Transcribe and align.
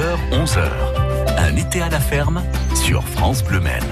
10h, 0.00 0.16
11h. 0.32 0.70
Un 1.36 1.56
été 1.56 1.82
à 1.82 1.90
la 1.90 2.00
ferme 2.00 2.42
sur 2.74 3.06
France 3.06 3.44
Bleu 3.44 3.60
Maine. 3.60 3.84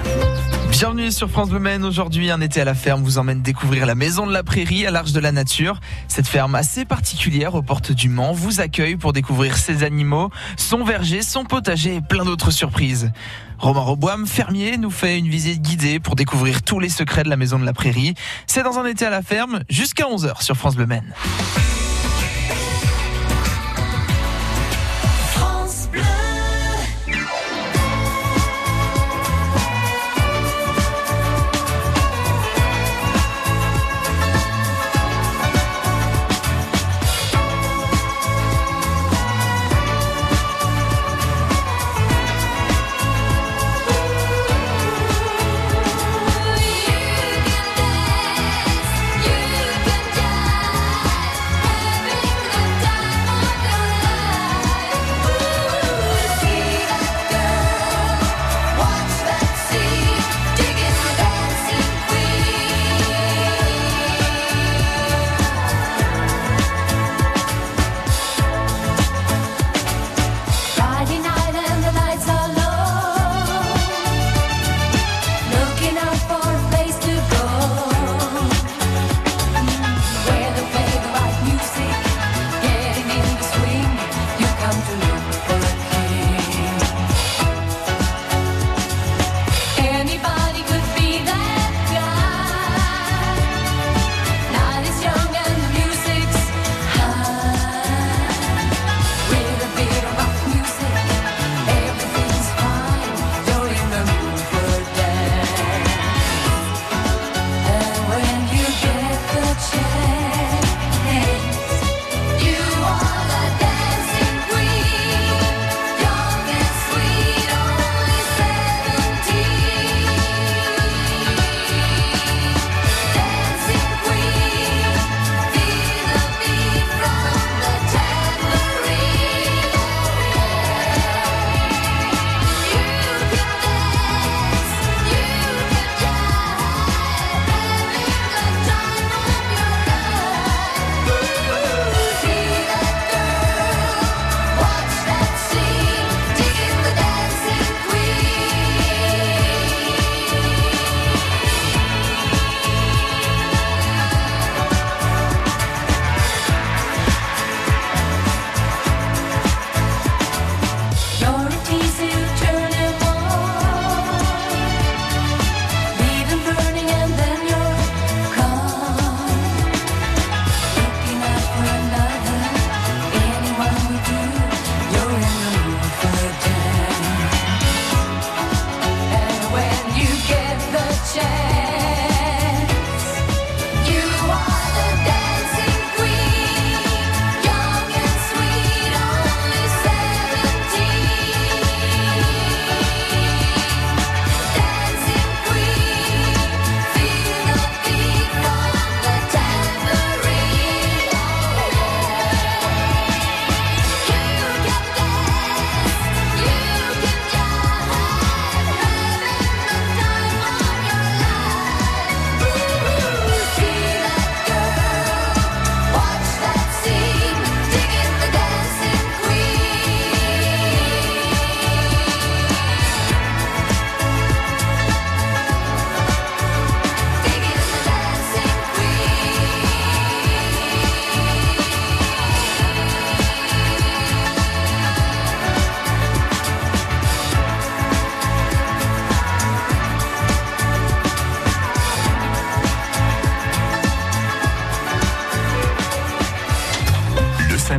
Bienvenue 0.71 1.11
sur 1.11 1.29
France 1.29 1.49
Bleu 1.49 1.59
Maine. 1.59 1.85
Aujourd'hui, 1.85 2.31
un 2.31 2.41
été 2.41 2.61
à 2.61 2.65
la 2.65 2.73
ferme 2.73 3.03
vous 3.03 3.19
emmène 3.19 3.43
découvrir 3.43 3.85
la 3.85 3.93
maison 3.93 4.25
de 4.25 4.33
la 4.33 4.41
prairie 4.41 4.87
à 4.87 4.91
l'Arche 4.91 5.11
de 5.11 5.19
la 5.19 5.31
Nature. 5.31 5.79
Cette 6.07 6.27
ferme 6.27 6.55
assez 6.55 6.83
particulière 6.83 7.53
aux 7.53 7.61
portes 7.61 7.91
du 7.91 8.09
Mans 8.09 8.33
vous 8.33 8.59
accueille 8.59 8.95
pour 8.95 9.13
découvrir 9.13 9.55
ses 9.55 9.83
animaux, 9.83 10.31
son 10.57 10.83
verger, 10.83 11.21
son 11.21 11.43
potager 11.43 11.97
et 11.97 12.01
plein 12.01 12.25
d'autres 12.25 12.49
surprises. 12.49 13.11
Romain 13.59 13.81
Roboam, 13.81 14.25
fermier, 14.25 14.77
nous 14.77 14.91
fait 14.91 15.19
une 15.19 15.29
visite 15.29 15.61
guidée 15.61 15.99
pour 15.99 16.15
découvrir 16.15 16.63
tous 16.63 16.79
les 16.79 16.89
secrets 16.89 17.23
de 17.23 17.29
la 17.29 17.37
maison 17.37 17.59
de 17.59 17.65
la 17.65 17.73
prairie. 17.73 18.15
C'est 18.47 18.63
dans 18.63 18.79
un 18.79 18.85
été 18.85 19.05
à 19.05 19.11
la 19.11 19.21
ferme 19.21 19.59
jusqu'à 19.69 20.05
11h 20.05 20.41
sur 20.41 20.57
France 20.57 20.75
Bleu 20.75 20.87
Maine. 20.87 21.13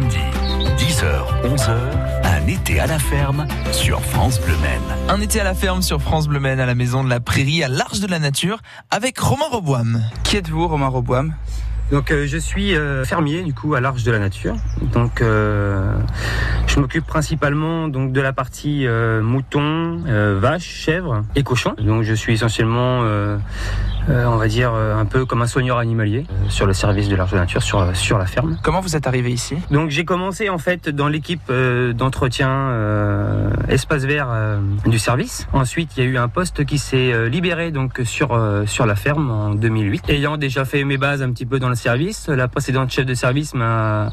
Samedi, 0.00 0.18
10h, 0.78 1.04
11h. 1.44 1.76
Un 2.24 2.46
été 2.46 2.80
à 2.80 2.86
la 2.86 2.98
ferme 2.98 3.46
sur 3.72 4.00
France 4.00 4.40
Bleu 4.40 4.54
Maine. 4.62 4.80
Un 5.08 5.20
été 5.20 5.40
à 5.40 5.44
la 5.44 5.54
ferme 5.54 5.82
sur 5.82 6.00
France 6.00 6.26
Bleu 6.28 6.40
Maine 6.40 6.60
à 6.60 6.66
la 6.66 6.74
maison 6.74 7.04
de 7.04 7.10
la 7.10 7.20
prairie 7.20 7.62
à 7.62 7.68
l'Arche 7.68 8.00
de 8.00 8.06
la 8.06 8.18
Nature 8.18 8.60
avec 8.90 9.18
Romain 9.18 9.46
Roboam. 9.50 10.02
Qui 10.24 10.38
êtes-vous 10.38 10.68
Romain 10.68 10.86
Roboam 10.86 11.34
Donc 11.90 12.10
euh, 12.10 12.26
je 12.26 12.38
suis 12.38 12.74
euh, 12.74 13.04
fermier 13.04 13.42
du 13.42 13.52
coup 13.52 13.74
à 13.74 13.80
l'Arche 13.80 14.04
de 14.04 14.10
la 14.10 14.18
Nature. 14.18 14.56
Donc 14.92 15.20
euh, 15.20 15.92
je 16.66 16.80
m'occupe 16.80 17.06
principalement 17.06 17.88
donc 17.88 18.12
de 18.12 18.20
la 18.20 18.32
partie 18.32 18.86
euh, 18.86 19.22
mouton, 19.22 20.02
euh, 20.06 20.38
vaches, 20.40 20.64
chèvres 20.64 21.22
et 21.36 21.42
cochons. 21.42 21.74
Donc 21.78 22.04
je 22.04 22.14
suis 22.14 22.34
essentiellement 22.34 23.02
euh, 24.08 24.24
on 24.26 24.36
va 24.36 24.48
dire 24.48 24.72
euh, 24.74 24.96
un 24.96 25.04
peu 25.04 25.24
comme 25.24 25.42
un 25.42 25.46
soigneur 25.46 25.78
animalier 25.78 26.26
euh, 26.30 26.48
sur 26.48 26.66
le 26.66 26.72
service 26.72 27.08
de 27.08 27.16
l'Arche 27.16 27.32
de 27.32 27.36
Nature, 27.36 27.62
sur, 27.62 27.94
sur 27.94 28.18
la 28.18 28.26
ferme. 28.26 28.58
Comment 28.62 28.80
vous 28.80 28.96
êtes 28.96 29.06
arrivé 29.06 29.30
ici? 29.30 29.56
Donc 29.70 29.90
j'ai 29.90 30.04
commencé 30.04 30.48
en 30.48 30.58
fait 30.58 30.88
dans 30.88 31.08
l'équipe 31.08 31.50
d'entretien 31.50 32.72
espace 33.68 34.04
vert 34.04 34.28
du 34.86 34.98
service. 34.98 35.46
Ensuite, 35.52 35.96
il 35.96 36.04
y 36.04 36.06
a 36.06 36.08
eu 36.08 36.18
un 36.18 36.28
poste 36.28 36.64
qui 36.64 36.78
s'est 36.78 37.28
libéré 37.28 37.70
donc 37.70 38.00
sur 38.04 38.38
sur 38.66 38.86
la 38.86 38.94
ferme 38.94 39.30
en 39.30 39.50
2008. 39.50 40.10
Ayant 40.10 40.36
déjà 40.36 40.64
fait 40.64 40.84
mes 40.84 40.98
bases 40.98 41.22
un 41.22 41.30
petit 41.30 41.46
peu 41.46 41.58
dans 41.58 41.68
le 41.68 41.74
service, 41.74 42.28
la 42.28 42.48
précédente 42.48 42.90
chef 42.90 43.06
de 43.06 43.14
service 43.14 43.54
m'a 43.54 44.10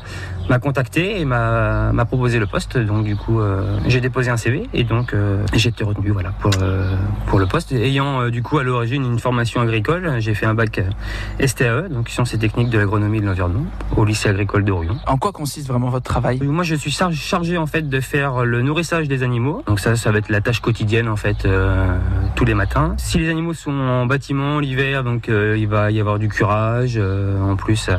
m'a 0.49 0.59
contacté 0.59 1.19
et 1.19 1.25
m'a 1.25 1.91
m'a 1.91 2.05
proposé 2.05 2.39
le 2.39 2.47
poste. 2.47 2.77
Donc 2.77 3.03
du 3.03 3.15
coup, 3.15 3.39
euh, 3.39 3.79
j'ai 3.87 4.01
déposé 4.01 4.29
un 4.29 4.37
CV 4.37 4.63
et 4.73 4.83
donc 4.83 5.13
euh, 5.13 5.43
j'ai 5.53 5.69
été 5.69 5.83
retenu 5.83 6.11
voilà 6.11 6.31
pour 6.31 6.51
euh, 6.61 6.95
pour 7.27 7.39
le 7.39 7.45
poste. 7.45 7.71
Ayant 7.71 8.29
du 8.29 8.41
coup 8.43 8.57
à 8.57 8.63
l'origine 8.63 9.03
une 9.03 9.19
formation 9.19 9.61
agricole, 9.61 9.76
j'ai 10.19 10.33
fait 10.33 10.45
un 10.45 10.53
bac 10.53 10.79
euh, 10.79 11.45
STAE, 11.47 11.89
donc 11.89 12.09
sciences 12.09 12.33
et 12.33 12.37
techniques 12.37 12.69
de 12.69 12.77
l'agronomie 12.77 13.17
et 13.17 13.21
de 13.21 13.25
l'environnement, 13.25 13.65
au 13.95 14.05
lycée 14.05 14.29
agricole 14.29 14.63
de 14.63 14.71
Rouillon. 14.71 14.97
En 15.07 15.17
quoi 15.17 15.31
consiste 15.31 15.67
vraiment 15.67 15.89
votre 15.89 16.05
travail? 16.05 16.39
Moi, 16.41 16.63
je 16.63 16.75
suis 16.75 16.91
char- 16.91 17.11
chargé 17.13 17.57
en 17.57 17.67
fait 17.67 17.87
de 17.89 17.99
faire 17.99 18.45
le 18.45 18.61
nourrissage 18.61 19.07
des 19.07 19.23
animaux. 19.23 19.63
Donc 19.67 19.79
ça, 19.79 19.95
ça 19.95 20.11
va 20.11 20.19
être 20.19 20.29
la 20.29 20.41
tâche 20.41 20.59
quotidienne 20.59 21.07
en 21.07 21.15
fait 21.15 21.45
euh, 21.45 21.97
tous 22.35 22.45
les 22.45 22.53
matins. 22.53 22.95
Si 22.97 23.17
les 23.19 23.29
animaux 23.29 23.53
sont 23.53 23.71
en 23.71 24.05
bâtiment 24.05 24.59
l'hiver, 24.59 25.03
donc 25.03 25.29
euh, 25.29 25.57
il 25.57 25.67
va 25.67 25.91
y 25.91 25.99
avoir 25.99 26.19
du 26.19 26.27
curage 26.29 26.93
euh, 26.97 27.41
en 27.41 27.55
plus 27.55 27.89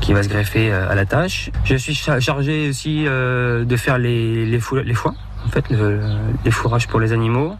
qui 0.00 0.12
va 0.12 0.22
se 0.22 0.28
greffer 0.28 0.72
à 0.72 0.94
la 0.94 1.06
tâche. 1.06 1.50
Je 1.64 1.76
suis 1.76 1.94
cha- 1.94 2.20
chargé 2.20 2.68
aussi 2.68 3.04
de 3.04 3.76
faire 3.76 3.98
les 3.98 4.46
les, 4.46 4.58
fou- 4.60 4.76
les 4.76 4.94
foins. 4.94 5.14
En 5.46 5.50
fait, 5.50 5.68
le- 5.70 6.00
les 6.44 6.50
fourrages 6.50 6.88
pour 6.88 7.00
les 7.00 7.12
animaux, 7.12 7.54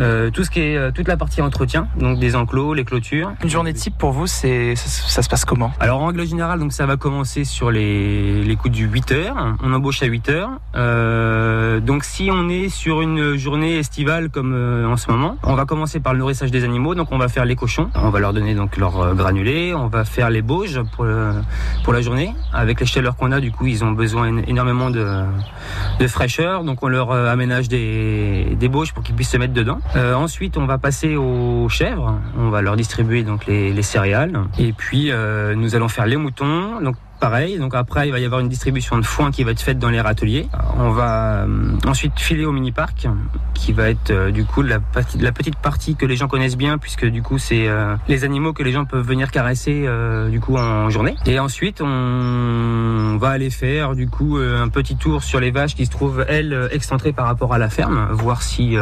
Euh, 0.00 0.30
tout 0.30 0.42
ce 0.42 0.48
qui 0.50 0.60
est 0.60 0.76
euh, 0.78 0.90
toute 0.90 1.06
la 1.06 1.18
partie 1.18 1.42
entretien, 1.42 1.86
donc 1.98 2.18
des 2.18 2.34
enclos, 2.34 2.72
les 2.72 2.84
clôtures. 2.84 3.30
Une 3.44 3.50
journée 3.50 3.74
type 3.74 3.96
pour 3.98 4.12
vous, 4.12 4.26
c'est 4.26 4.74
ça, 4.74 4.88
ça 4.88 5.22
se 5.22 5.28
passe 5.28 5.44
comment? 5.44 5.70
Alors 5.80 6.00
en 6.00 6.06
règle 6.06 6.26
générale, 6.26 6.58
donc 6.60 6.72
ça 6.72 6.86
va 6.86 6.96
commencer 6.96 7.44
sur 7.44 7.70
les, 7.70 8.42
les 8.42 8.56
coups 8.56 8.72
du 8.74 8.86
8 8.86 9.12
heures. 9.12 9.54
On 9.62 9.70
embauche 9.74 10.02
à 10.02 10.06
8 10.06 10.30
heures. 10.30 10.48
Euh, 10.74 11.80
donc 11.80 12.04
si 12.04 12.30
on 12.32 12.48
est 12.48 12.70
sur 12.70 13.02
une 13.02 13.36
journée 13.36 13.76
estivale 13.78 14.30
comme 14.30 14.54
euh, 14.54 14.86
en 14.88 14.96
ce 14.96 15.10
moment, 15.10 15.36
on 15.42 15.54
va 15.54 15.66
commencer 15.66 16.00
par 16.00 16.14
le 16.14 16.20
nourrissage 16.20 16.50
des 16.50 16.64
animaux. 16.64 16.94
Donc 16.94 17.08
on 17.12 17.18
va 17.18 17.28
faire 17.28 17.44
les 17.44 17.54
cochons. 17.56 17.90
On 17.94 18.08
va 18.08 18.18
leur 18.18 18.32
donner 18.32 18.54
donc 18.54 18.78
leur 18.78 18.98
euh, 18.98 19.12
granulé. 19.14 19.74
On 19.74 19.88
va 19.88 20.04
faire 20.06 20.30
les 20.30 20.40
bauges 20.42 20.80
pour 20.96 21.04
le- 21.04 21.34
pour 21.84 21.92
la 21.92 22.00
journée. 22.00 22.34
Avec 22.54 22.80
les 22.80 22.86
chaleurs 22.86 23.16
qu'on 23.16 23.30
a, 23.30 23.40
du 23.40 23.52
coup, 23.52 23.66
ils 23.66 23.84
ont 23.84 23.92
besoin 23.92 24.28
én- 24.30 24.44
énormément 24.46 24.88
de, 24.90 25.06
de 26.00 26.06
fraîcheur. 26.06 26.64
Donc 26.64 26.82
on 26.82 26.88
leur 26.88 27.10
euh, 27.10 27.21
aménage 27.28 27.68
des, 27.68 28.68
bauges 28.70 28.92
pour 28.92 29.02
qu'ils 29.02 29.14
puissent 29.14 29.30
se 29.30 29.36
mettre 29.36 29.52
dedans. 29.52 29.80
Euh, 29.96 30.14
ensuite, 30.14 30.56
on 30.56 30.66
va 30.66 30.78
passer 30.78 31.16
aux 31.16 31.68
chèvres. 31.68 32.20
On 32.38 32.50
va 32.50 32.62
leur 32.62 32.76
distribuer 32.76 33.22
donc 33.22 33.46
les, 33.46 33.72
les 33.72 33.82
céréales. 33.82 34.38
Et 34.58 34.72
puis 34.72 35.10
euh, 35.10 35.54
nous 35.54 35.74
allons 35.74 35.88
faire 35.88 36.06
les 36.06 36.16
moutons. 36.16 36.80
Pareil. 37.22 37.56
Donc 37.56 37.72
après, 37.76 38.08
il 38.08 38.10
va 38.10 38.18
y 38.18 38.24
avoir 38.24 38.40
une 38.40 38.48
distribution 38.48 38.98
de 38.98 39.04
foin 39.04 39.30
qui 39.30 39.44
va 39.44 39.52
être 39.52 39.60
faite 39.60 39.78
dans 39.78 39.90
les 39.90 40.00
râteliers. 40.00 40.48
On 40.76 40.90
va 40.90 41.44
euh, 41.44 41.76
ensuite 41.86 42.18
filer 42.18 42.44
au 42.44 42.50
mini 42.50 42.72
parc, 42.72 43.06
qui 43.54 43.72
va 43.72 43.90
être 43.90 44.10
euh, 44.10 44.32
du 44.32 44.44
coup 44.44 44.60
la, 44.62 44.80
petite 44.80 45.56
partie 45.56 45.94
que 45.94 46.04
les 46.04 46.16
gens 46.16 46.26
connaissent 46.26 46.56
bien, 46.56 46.78
puisque 46.78 47.06
du 47.06 47.22
coup 47.22 47.38
c'est 47.38 47.68
euh, 47.68 47.94
les 48.08 48.24
animaux 48.24 48.52
que 48.52 48.64
les 48.64 48.72
gens 48.72 48.86
peuvent 48.86 49.06
venir 49.06 49.30
caresser 49.30 49.86
du 50.30 50.40
coup 50.40 50.56
en 50.56 50.90
journée. 50.90 51.14
Et 51.26 51.38
ensuite, 51.38 51.80
on 51.80 53.16
va 53.20 53.28
aller 53.28 53.50
faire 53.50 53.94
du 53.94 54.08
coup 54.08 54.38
un 54.38 54.68
petit 54.68 54.96
tour 54.96 55.22
sur 55.22 55.38
les 55.38 55.52
vaches 55.52 55.76
qui 55.76 55.86
se 55.86 55.92
trouvent 55.92 56.24
elles 56.28 56.68
excentrées 56.72 57.12
par 57.12 57.26
rapport 57.26 57.54
à 57.54 57.58
la 57.58 57.68
ferme, 57.68 58.08
voir 58.10 58.42
si 58.42 58.76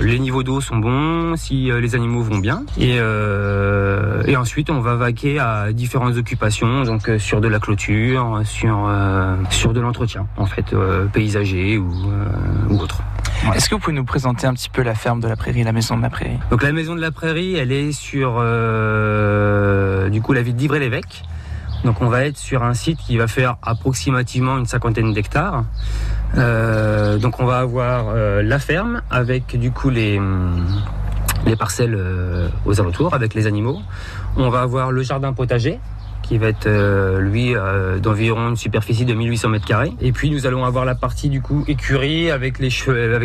les 0.00 0.18
niveaux 0.18 0.42
d'eau 0.42 0.60
sont 0.60 0.76
bons, 0.76 1.36
si 1.36 1.70
les 1.70 1.94
animaux 1.94 2.22
vont 2.22 2.38
bien. 2.38 2.64
Et, 2.78 2.96
et 2.96 4.36
ensuite, 4.36 4.68
on 4.68 4.80
va 4.80 4.96
vaquer 4.96 5.38
à 5.38 5.72
différentes 5.72 6.16
occupations, 6.16 6.84
donc 6.84 7.10
sur 7.18 7.40
de 7.40 7.48
la 7.48 7.58
clôture, 7.58 7.85
sur 8.44 8.86
euh, 8.88 9.36
sur 9.50 9.72
de 9.72 9.80
l'entretien, 9.80 10.26
en 10.36 10.46
fait, 10.46 10.72
euh, 10.72 11.06
paysager 11.06 11.78
ou, 11.78 11.90
euh, 11.90 12.68
ou 12.68 12.80
autre. 12.80 13.02
Voilà. 13.42 13.56
Est-ce 13.56 13.68
que 13.68 13.74
vous 13.74 13.80
pouvez 13.80 13.96
nous 13.96 14.04
présenter 14.04 14.46
un 14.46 14.54
petit 14.54 14.68
peu 14.68 14.82
la 14.82 14.94
ferme 14.94 15.20
de 15.20 15.28
la 15.28 15.36
prairie, 15.36 15.62
la 15.62 15.72
maison 15.72 15.96
de 15.96 16.02
la 16.02 16.10
prairie? 16.10 16.38
Donc 16.50 16.62
la 16.62 16.72
maison 16.72 16.94
de 16.94 17.00
la 17.00 17.10
prairie, 17.10 17.56
elle 17.56 17.72
est 17.72 17.92
sur 17.92 18.36
euh, 18.38 20.08
du 20.08 20.20
coup 20.20 20.32
la 20.32 20.42
ville 20.42 20.56
d'Ivray-l'Évêque. 20.56 21.22
Donc 21.84 22.00
on 22.00 22.08
va 22.08 22.24
être 22.24 22.38
sur 22.38 22.64
un 22.64 22.74
site 22.74 22.98
qui 22.98 23.16
va 23.16 23.28
faire 23.28 23.56
approximativement 23.62 24.58
une 24.58 24.66
cinquantaine 24.66 25.12
d'hectares. 25.12 25.64
Euh, 26.36 27.18
donc 27.18 27.38
on 27.38 27.44
va 27.44 27.58
avoir 27.58 28.06
euh, 28.08 28.42
la 28.42 28.58
ferme 28.58 29.02
avec 29.10 29.58
du 29.58 29.70
coup 29.70 29.90
les 29.90 30.20
les 31.44 31.54
parcelles 31.54 31.96
aux 32.64 32.80
alentours 32.80 33.14
avec 33.14 33.34
les 33.34 33.46
animaux. 33.46 33.80
On 34.36 34.48
va 34.50 34.62
avoir 34.62 34.90
le 34.90 35.02
jardin 35.02 35.32
potager 35.32 35.78
qui 36.26 36.38
va 36.38 36.48
être 36.48 36.66
euh, 36.66 37.20
lui 37.20 37.54
euh, 37.54 37.98
d'environ 37.98 38.48
une 38.48 38.56
superficie 38.56 39.04
de 39.04 39.14
1800 39.14 39.48
mètres 39.48 39.66
carrés. 39.66 39.92
Et 40.00 40.12
puis 40.12 40.30
nous 40.30 40.46
allons 40.46 40.64
avoir 40.64 40.84
la 40.84 40.94
partie 40.94 41.28
du 41.28 41.40
coup 41.40 41.64
écurie 41.68 42.30
avec 42.30 42.58
les 42.58 42.70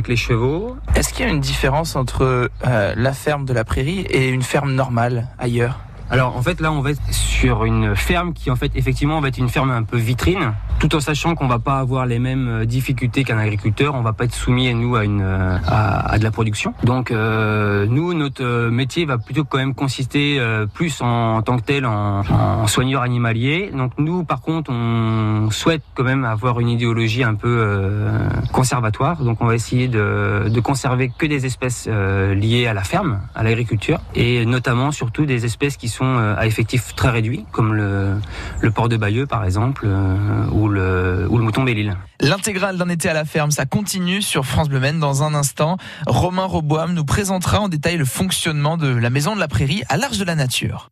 les 0.08 0.16
chevaux. 0.16 0.78
Est-ce 0.96 1.14
qu'il 1.14 1.26
y 1.26 1.30
a 1.30 1.32
une 1.32 1.40
différence 1.40 1.96
entre 1.96 2.50
euh, 2.68 2.94
la 2.96 3.14
ferme 3.14 3.46
de 3.46 3.54
la 3.54 3.64
prairie 3.64 4.02
et 4.10 4.30
une 4.30 4.44
ferme 4.44 4.74
normale 4.74 5.28
ailleurs? 5.40 5.80
Alors 6.12 6.36
en 6.36 6.42
fait 6.42 6.60
là 6.60 6.74
on 6.74 6.82
va 6.82 6.92
être 6.92 7.02
sur 7.12 7.64
une 7.64 7.96
ferme 7.96 8.34
qui 8.34 8.52
en 8.52 8.58
fait 8.58 8.74
effectivement 8.76 9.22
va 9.22 9.30
être 9.30 9.38
une 9.38 9.48
ferme 9.48 9.72
un 9.72 9.84
peu 9.84 9.96
vitrine, 9.96 10.52
tout 10.80 10.94
en 10.94 11.00
sachant 11.00 11.36
qu'on 11.36 11.48
va 11.48 11.58
pas 11.58 11.80
avoir 11.80 12.06
les 12.06 12.20
mêmes 12.20 12.50
euh, 12.50 12.66
difficultés 12.66 13.24
qu'un 13.24 13.38
agriculteur, 13.38 13.96
on 13.96 14.02
va 14.02 14.12
pas 14.12 14.26
être 14.26 14.34
soumis 14.34 14.74
nous 14.74 14.98
à 14.98 15.06
une 15.06 15.22
euh, 15.22 15.58
à, 15.66 16.12
à 16.12 16.20
de 16.20 16.24
la 16.26 16.32
production. 16.32 16.74
Donc 16.84 17.12
euh, 17.12 17.86
nous 17.88 18.14
notre 18.14 18.44
euh, 18.44 18.70
métier 18.70 19.06
va 19.06 19.18
plutôt 19.18 19.46
quand 19.46 19.58
même 19.58 19.74
consister 19.74 20.38
euh, 20.38 20.66
plus 20.66 21.02
en, 21.02 21.42
tant 21.44 21.56
que 21.56 21.64
tel 21.64 21.86
en, 21.86 22.68
soigneur 22.68 23.04
animalier. 23.04 23.72
Donc 23.74 23.94
nous 23.98 24.26
par 24.26 24.42
contre 24.42 24.70
on 24.70 25.50
souhaite 25.50 25.84
quand 25.96 26.04
même 26.04 26.26
avoir 26.26 26.60
une 26.60 26.68
idéologie 26.68 27.24
un 27.24 27.36
peu 27.36 27.48
euh, 27.48 28.28
conservatoire. 28.52 29.24
Donc 29.24 29.38
on 29.40 29.46
va 29.46 29.56
essayer 29.56 29.88
de, 29.88 30.50
de 30.50 30.60
conserver 30.60 31.10
que 31.18 31.26
des 31.26 31.46
espèces 31.46 31.88
liées 31.88 32.68
à 32.68 32.74
la 32.74 32.84
ferme, 32.84 33.22
à 33.34 33.44
l'agriculture, 33.44 34.00
et 34.14 34.46
notamment 34.46 34.92
surtout 34.92 35.26
des 35.26 35.46
espèces 35.46 35.78
qui 35.78 35.88
sont 35.88 36.01
euh, 36.02 36.36
à 36.38 36.46
effectif 36.46 36.96
très 36.96 37.10
réduit, 37.10 37.46
comme 37.52 37.74
le, 37.74 38.16
le 38.60 38.72
porc 38.72 38.90
de 38.90 38.98
Bayeux 38.98 39.28
par 39.28 39.46
exemple, 39.46 39.84
euh, 39.86 40.48
ou, 40.52 40.68
le, 40.68 41.28
ou 41.30 41.38
le 41.38 41.44
mouton 41.44 41.64
Belle-Île. 41.64 41.96
L'intégrale 42.20 42.78
d'un 42.78 42.90
été 42.90 43.10
à 43.10 43.14
la 43.14 43.26
ferme, 43.26 43.52
ça 43.52 43.66
continue 43.66 44.22
sur 44.22 44.46
France 44.46 44.70
Bleu 44.70 44.80
Maine 44.80 45.00
dans 45.00 45.24
un 45.24 45.34
instant. 45.34 45.78
Romain 46.08 46.46
Roboam 46.46 46.94
nous 46.94 47.06
présentera 47.06 47.60
en 47.60 47.70
détail 47.70 47.98
le 47.98 48.06
fonctionnement 48.06 48.78
de 48.78 48.88
la 48.88 49.10
maison 49.10 49.36
de 49.36 49.40
la 49.40 49.48
prairie 49.48 49.84
à 49.90 49.98
l'Arche 49.98 50.18
de 50.18 50.26
la 50.26 50.36
Nature. 50.36 50.90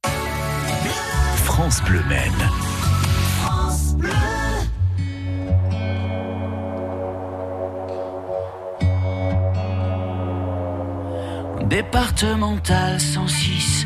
France 1.44 1.82
Bleu 1.84 2.02
Maine. 2.08 2.50
Départemental 11.70 13.00
106, 13.00 13.86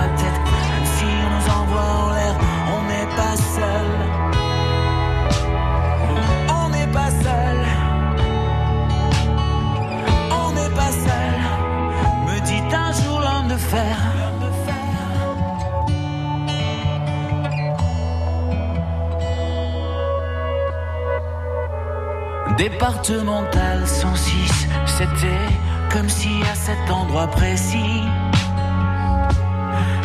la 0.00 0.08
tête. 0.20 0.40
Même 0.70 0.88
si 0.96 1.10
nous 1.32 1.46
envoie 1.58 1.90
en 2.04 2.10
l'air, 2.12 2.34
on 2.74 2.80
n'est 2.90 3.10
pas 3.20 3.36
seul. 3.56 3.88
On 6.60 6.68
n'est 6.68 6.92
pas 6.98 7.10
seul. 7.24 7.58
On 10.42 10.48
n'est 10.52 10.74
pas 10.80 10.92
seul. 11.06 11.36
Me 12.26 12.40
dit 12.46 12.62
un 12.74 12.92
jour 12.92 13.20
l'homme 13.20 13.48
de 13.48 13.56
fer. 13.56 13.96
Départemental 22.58 23.86
106, 23.86 24.66
c'était 24.84 25.28
comme 25.92 26.08
si 26.08 26.42
à 26.50 26.56
cet 26.56 26.90
endroit 26.90 27.28
précis 27.28 28.02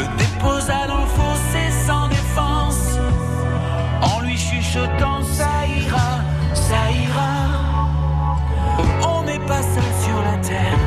le 0.00 0.06
déposa 0.16 0.86
dans 0.86 1.00
le 1.00 1.10
fossé 1.18 1.62
sans 1.86 2.08
défense, 2.08 2.98
en 4.02 4.20
lui 4.20 4.36
chuchotant 4.36 5.22
ça 5.22 5.52
ira, 5.66 6.10
ça 6.54 6.82
ira. 7.04 7.32
On 9.14 9.22
n'est 9.24 9.44
pas 9.46 9.62
seul 9.62 9.92
sur 10.04 10.18
la 10.28 10.36
terre, 10.48 10.80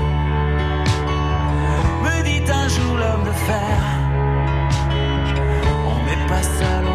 me 2.04 2.24
dit 2.24 2.44
un 2.52 2.68
jour 2.68 2.94
l'homme 2.98 3.26
de 3.26 3.36
fer. 3.50 3.78
On 5.92 5.98
n'est 6.08 6.28
pas 6.28 6.44
seul 6.44 6.93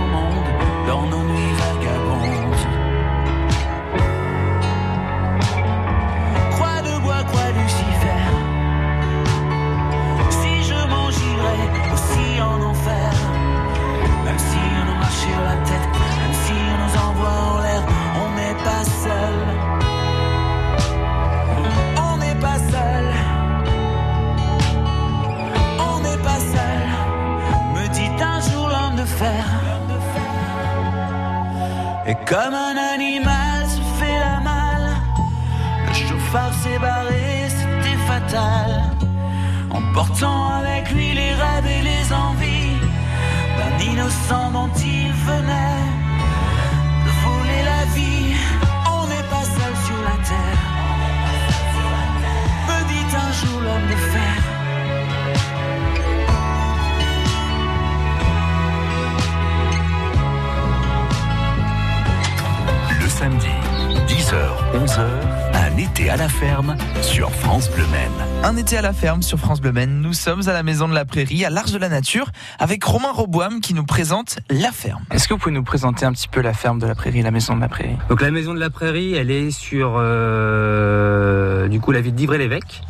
ferme 66.39 66.77
sur 67.03 67.33
France 67.33 67.69
Bleu 67.69 67.85
Maine. 67.91 68.13
Un 68.45 68.57
été 68.57 68.77
à 68.77 68.83
la 68.83 68.93
ferme 68.93 69.23
sur 69.23 69.39
France 69.39 69.61
Bleu 69.61 69.73
Maine. 69.73 70.01
Nous 70.01 70.13
sommes 70.13 70.49
à 70.49 70.53
la 70.53 70.63
maison 70.63 70.87
de 70.87 70.95
la 70.95 71.05
prairie, 71.05 71.45
à 71.45 71.51
l'Arche 71.51 71.73
de 71.73 71.79
la 71.79 71.89
Nature, 71.89 72.27
avec 72.61 72.85
Romain 72.85 73.11
Roboam 73.11 73.61
qui 73.61 73.75
nous 73.75 73.85
présente 73.85 74.39
la 74.49 74.71
ferme. 74.71 75.03
Est-ce 75.11 75.27
que 75.27 75.35
vous 75.35 75.41
pouvez 75.41 75.55
nous 75.55 75.65
présenter 75.65 76.07
un 76.07 76.13
petit 76.13 76.29
peu 76.29 76.41
la 76.41 76.53
ferme 76.53 76.79
de 76.79 76.87
la 76.87 76.95
prairie, 76.95 77.23
la 77.23 77.33
maison 77.33 77.57
de 77.57 77.61
la 77.61 77.69
prairie? 77.69 77.97
Donc 78.09 78.21
la 78.21 78.31
maison 78.31 78.55
de 78.55 78.61
la 78.61 78.71
prairie, 78.71 79.15
elle 79.15 79.33
est 79.33 79.51
sur 79.51 79.95
euh, 79.97 81.67
du 81.67 81.81
coup 81.81 81.91
la 81.91 82.01
ville 82.01 82.15
d'Ivry-l'Évêque. 82.15 82.83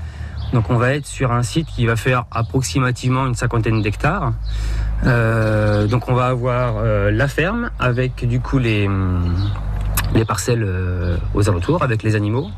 Donc 0.53 0.69
on 0.69 0.77
va 0.77 0.93
être 0.93 1.07
sur 1.07 1.33
un 1.33 1.43
site 1.43 1.69
qui 1.75 1.87
va 1.87 1.97
faire 1.97 2.27
approximativement 2.31 3.27
une 3.27 3.35
cinquantaine 3.35 3.81
d'hectares. 3.81 4.35
Euh, 5.07 5.87
donc 5.87 6.11
on 6.11 6.15
va 6.15 6.27
avoir 6.27 6.75
euh, 6.77 7.11
la 7.11 7.29
ferme 7.29 7.71
avec 7.79 8.29
du 8.29 8.41
coup 8.41 8.59
les, 8.59 8.89
les 10.15 10.25
parcelles 10.25 10.65
euh, 10.65 11.17
aux 11.35 11.49
alentours 11.49 11.83
avec 11.83 12.03
les 12.03 12.17
animaux. 12.17 12.49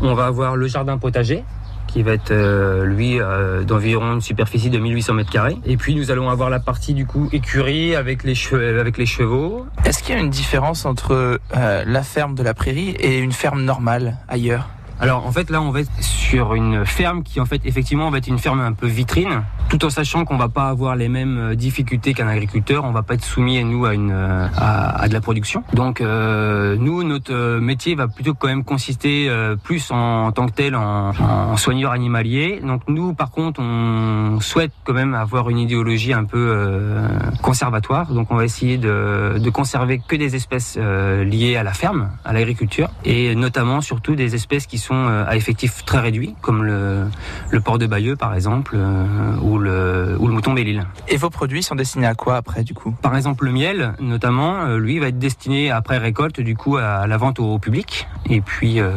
On 0.00 0.14
va 0.14 0.26
avoir 0.26 0.56
le 0.56 0.66
jardin 0.66 0.98
potager 0.98 1.44
qui 1.86 2.02
va 2.02 2.12
être 2.12 2.32
euh, 2.32 2.84
lui 2.84 3.20
euh, 3.20 3.62
d'environ 3.62 4.14
une 4.14 4.20
superficie 4.20 4.70
de 4.70 4.78
1800 4.78 5.14
mètres 5.14 5.30
carrés. 5.30 5.58
Et 5.64 5.76
puis 5.76 5.94
nous 5.94 6.10
allons 6.10 6.30
avoir 6.30 6.50
la 6.50 6.58
partie 6.58 6.94
du 6.94 7.06
coup 7.06 7.28
écurie 7.32 7.94
avec 7.94 8.24
les 8.24 8.34
chevaux. 8.34 9.66
Est-ce 9.84 10.02
qu'il 10.02 10.14
y 10.14 10.18
a 10.18 10.20
une 10.20 10.30
différence 10.30 10.86
entre 10.86 11.38
la 11.52 12.02
ferme 12.02 12.34
de 12.34 12.42
la 12.42 12.54
prairie 12.54 12.90
et 12.90 13.18
une 13.18 13.32
ferme 13.32 13.62
normale 13.62 14.18
ailleurs? 14.28 14.68
Alors 15.00 15.26
en 15.26 15.32
fait 15.32 15.50
là 15.50 15.60
on 15.60 15.70
va 15.70 15.80
être 15.80 15.90
sur 16.00 16.54
une 16.54 16.86
ferme 16.86 17.22
qui 17.22 17.40
en 17.40 17.46
fait 17.46 17.60
effectivement 17.64 18.10
va 18.10 18.18
être 18.18 18.28
une 18.28 18.38
ferme 18.38 18.60
un 18.60 18.72
peu 18.72 18.86
vitrine, 18.86 19.42
tout 19.68 19.84
en 19.84 19.90
sachant 19.90 20.24
qu'on 20.24 20.36
va 20.36 20.48
pas 20.48 20.68
avoir 20.68 20.94
les 20.96 21.08
mêmes 21.08 21.38
euh, 21.38 21.54
difficultés 21.54 22.14
qu'un 22.14 22.28
agriculteur, 22.28 22.84
on 22.84 22.92
va 22.92 23.02
pas 23.02 23.14
être 23.14 23.24
soumis 23.24 23.62
nous 23.64 23.86
à 23.86 23.94
une 23.94 24.12
euh, 24.12 24.46
à, 24.56 25.02
à 25.02 25.08
de 25.08 25.14
la 25.14 25.20
production. 25.20 25.64
Donc 25.72 26.00
euh, 26.00 26.76
nous 26.78 27.02
notre 27.02 27.32
euh, 27.32 27.60
métier 27.60 27.94
va 27.94 28.08
plutôt 28.08 28.34
quand 28.34 28.46
même 28.48 28.64
consister 28.64 29.28
euh, 29.28 29.56
plus 29.56 29.90
en, 29.90 30.30
tant 30.32 30.46
que 30.46 30.52
tel 30.52 30.76
en, 30.76 31.56
soigneur 31.56 31.92
animalier. 31.92 32.60
Donc 32.62 32.82
nous 32.88 33.14
par 33.14 33.30
contre 33.30 33.60
on 33.60 34.38
souhaite 34.40 34.72
quand 34.84 34.92
même 34.92 35.14
avoir 35.14 35.50
une 35.50 35.58
idéologie 35.58 36.12
un 36.12 36.24
peu 36.24 36.38
euh, 36.38 37.08
conservatoire. 37.42 38.06
Donc 38.12 38.30
on 38.30 38.36
va 38.36 38.44
essayer 38.44 38.78
de, 38.78 39.38
de 39.38 39.50
conserver 39.50 40.00
que 40.06 40.16
des 40.16 40.36
espèces 40.36 40.76
liées 40.76 41.56
à 41.56 41.62
la 41.62 41.72
ferme, 41.72 42.10
à 42.24 42.32
l'agriculture, 42.32 42.88
et 43.04 43.34
notamment 43.34 43.80
surtout 43.80 44.14
des 44.14 44.34
espèces 44.34 44.66
qui 44.66 44.78
sont 44.78 44.83
euh, 44.92 45.24
à 45.26 45.36
effectif 45.36 45.84
très 45.84 46.00
réduit, 46.00 46.34
comme 46.42 46.64
le, 46.64 47.06
le 47.50 47.60
porc 47.60 47.78
de 47.78 47.86
Bayeux 47.86 48.16
par 48.16 48.34
exemple, 48.34 48.74
euh, 48.76 49.36
ou, 49.40 49.58
le, 49.58 50.16
ou 50.18 50.26
le 50.26 50.34
mouton 50.34 50.52
Belle-Île. 50.52 50.84
Et 51.08 51.16
vos 51.16 51.30
produits 51.30 51.62
sont 51.62 51.74
destinés 51.74 52.06
à 52.06 52.14
quoi 52.14 52.36
après 52.36 52.64
du 52.64 52.74
coup? 52.74 52.94
Par 53.00 53.16
exemple 53.16 53.46
le 53.46 53.52
miel, 53.52 53.94
notamment, 54.00 54.64
euh, 54.64 54.78
lui 54.78 54.98
va 54.98 55.08
être 55.08 55.18
destiné 55.18 55.70
après 55.70 55.96
récolte 55.96 56.40
du 56.40 56.56
coup 56.56 56.76
à 56.76 57.06
la 57.06 57.16
vente 57.16 57.38
au 57.38 57.58
public, 57.58 58.06
et 58.28 58.40
puis 58.40 58.80
euh, 58.80 58.90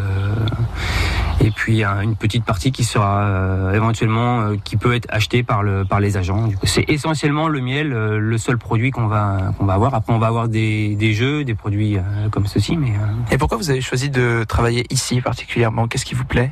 et 1.41 1.51
puis 1.51 1.83
une 1.83 2.15
petite 2.15 2.43
partie 2.43 2.71
qui 2.71 2.83
sera 2.83 3.23
euh, 3.23 3.73
éventuellement 3.73 4.41
euh, 4.41 4.55
qui 4.63 4.77
peut 4.77 4.93
être 4.93 5.07
achetée 5.09 5.43
par 5.43 5.63
le 5.63 5.85
par 5.85 5.99
les 5.99 6.17
agents. 6.17 6.49
C'est 6.63 6.89
essentiellement 6.89 7.47
le 7.47 7.61
miel, 7.61 7.93
euh, 7.93 8.17
le 8.19 8.37
seul 8.37 8.57
produit 8.57 8.91
qu'on 8.91 9.07
va 9.07 9.53
qu'on 9.57 9.65
va 9.65 9.73
avoir. 9.73 9.93
Après, 9.93 10.13
on 10.13 10.19
va 10.19 10.27
avoir 10.27 10.47
des, 10.47 10.95
des 10.95 11.13
jeux, 11.13 11.43
des 11.43 11.55
produits 11.55 11.97
comme 12.31 12.47
ceci, 12.47 12.77
mais 12.77 12.91
Et 13.31 13.37
pourquoi 13.37 13.57
vous 13.57 13.69
avez 13.69 13.81
choisi 13.81 14.09
de 14.09 14.43
travailler 14.47 14.85
ici 14.89 15.21
particulièrement? 15.21 15.87
Qu'est-ce 15.87 16.05
qui 16.05 16.15
vous 16.15 16.25
plaît? 16.25 16.51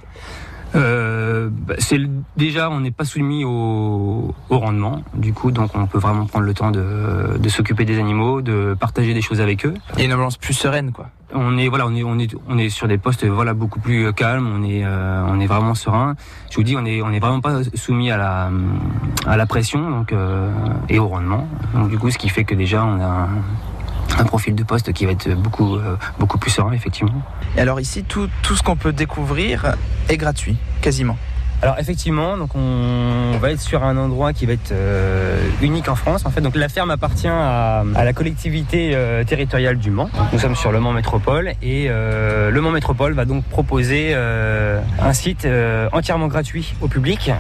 Euh, 0.74 1.50
c'est 1.78 2.00
déjà 2.38 2.70
on 2.70 2.80
n'est 2.80 2.92
pas 2.92 3.06
soumis 3.06 3.46
au, 3.46 4.34
au 4.50 4.60
rendement. 4.60 5.04
Du 5.14 5.32
coup 5.34 5.52
donc 5.52 5.72
on 5.76 5.86
peut 5.86 6.00
vraiment 6.00 6.26
prendre 6.26 6.46
le 6.46 6.54
temps 6.54 6.72
de, 6.72 7.38
de 7.38 7.50
s'occuper 7.50 7.86
des 7.86 8.00
animaux 8.00 8.42
de 8.42 8.76
partager 8.80 9.14
des 9.14 9.22
choses 9.22 9.42
avec 9.42 9.66
eux. 9.66 9.74
A 9.98 10.04
une 10.04 10.14
ambiance 10.14 10.38
plus 10.38 10.54
sereine 10.54 10.92
quoi. 10.92 11.10
on 11.34 11.58
est 11.58 11.68
voilà 11.68 11.86
on 11.88 11.96
est 11.96 12.04
on 12.04 12.18
est 12.20 12.36
on 12.50 12.58
est 12.58 12.70
sur 12.70 12.88
des 12.88 12.98
postes 12.98 13.26
voilà 13.26 13.54
beaucoup 13.54 13.80
plus 13.80 14.12
calmes. 14.14 14.48
On 14.54 14.64
est 14.64 14.84
euh, 14.84 15.24
on 15.30 15.40
est 15.40 15.48
vraiment 15.48 15.76
serein. 15.76 16.16
Je 16.50 16.56
vous 16.58 16.64
dis 16.64 16.76
on 16.76 16.86
est 16.86 17.02
on 17.02 17.12
est 17.12 17.20
vraiment 17.20 17.42
pas 17.42 17.64
soumis 17.76 18.12
à 18.12 18.18
la 18.18 18.50
à 19.28 19.38
la 19.38 19.46
pression 19.46 19.90
donc 19.90 20.12
euh, 20.12 20.50
et 20.90 21.00
au 21.00 21.08
rendement. 21.08 21.48
Donc 21.74 21.90
du 21.90 21.98
coup 21.98 22.10
ce 22.12 22.18
qui 22.18 22.30
fait 22.30 22.44
que 22.44 22.56
déjà 22.56 22.84
on 22.84 23.00
a 23.00 23.30
un, 24.18 24.24
profil 24.26 24.56
de 24.56 24.64
poste 24.64 24.94
qui 24.94 25.06
va 25.06 25.12
être 25.12 25.30
beaucoup 25.34 25.76
euh, 25.76 25.98
beaucoup 26.20 26.38
plus 26.38 26.52
serein 26.52 26.74
effectivement 26.74 27.22
Et 27.58 27.62
alors 27.62 27.80
ici 27.80 28.04
tout, 28.04 28.30
tout 28.42 28.56
ce 28.56 28.64
qu'on 28.64 28.76
peut 28.76 28.94
découvrir 28.94 29.76
est 30.10 30.18
gratuit, 30.18 30.58
quasiment. 30.82 31.18
Alors 31.62 31.80
effectivement, 31.80 32.38
donc 32.38 32.54
on 32.54 33.38
va 33.40 33.52
être 33.52 33.62
sur 33.62 33.84
un 33.84 33.98
endroit 33.98 34.34
qui 34.34 34.46
va 34.46 34.54
être 34.54 34.72
euh, 34.72 35.40
unique 35.62 35.88
en 35.88 35.96
France. 35.96 36.26
En 36.26 36.30
fait, 36.30 36.42
donc 36.42 36.56
la 36.56 36.70
ferme 36.70 36.92
appartient 36.92 37.28
à, 37.28 37.84
à 37.96 38.04
la 38.04 38.14
collectivité 38.14 38.92
euh, 38.94 39.24
territoriale 39.24 39.78
du 39.78 39.90
Mans. 39.90 40.10
Donc, 40.16 40.34
nous 40.34 40.40
sommes 40.40 40.56
sur 40.56 40.72
le 40.72 40.80
Mans 40.80 40.92
Métropole 40.92 41.54
et 41.64 41.88
euh, 41.90 42.52
le 42.52 42.62
Mans 42.62 42.72
Métropole 42.72 43.14
va 43.14 43.26
donc 43.26 43.44
proposer 43.46 44.10
euh, 44.12 44.82
un 45.02 45.14
site 45.14 45.46
euh, 45.46 45.88
entièrement 45.94 46.28
gratuit 46.28 46.76
au 46.82 46.88
public. 46.88 47.32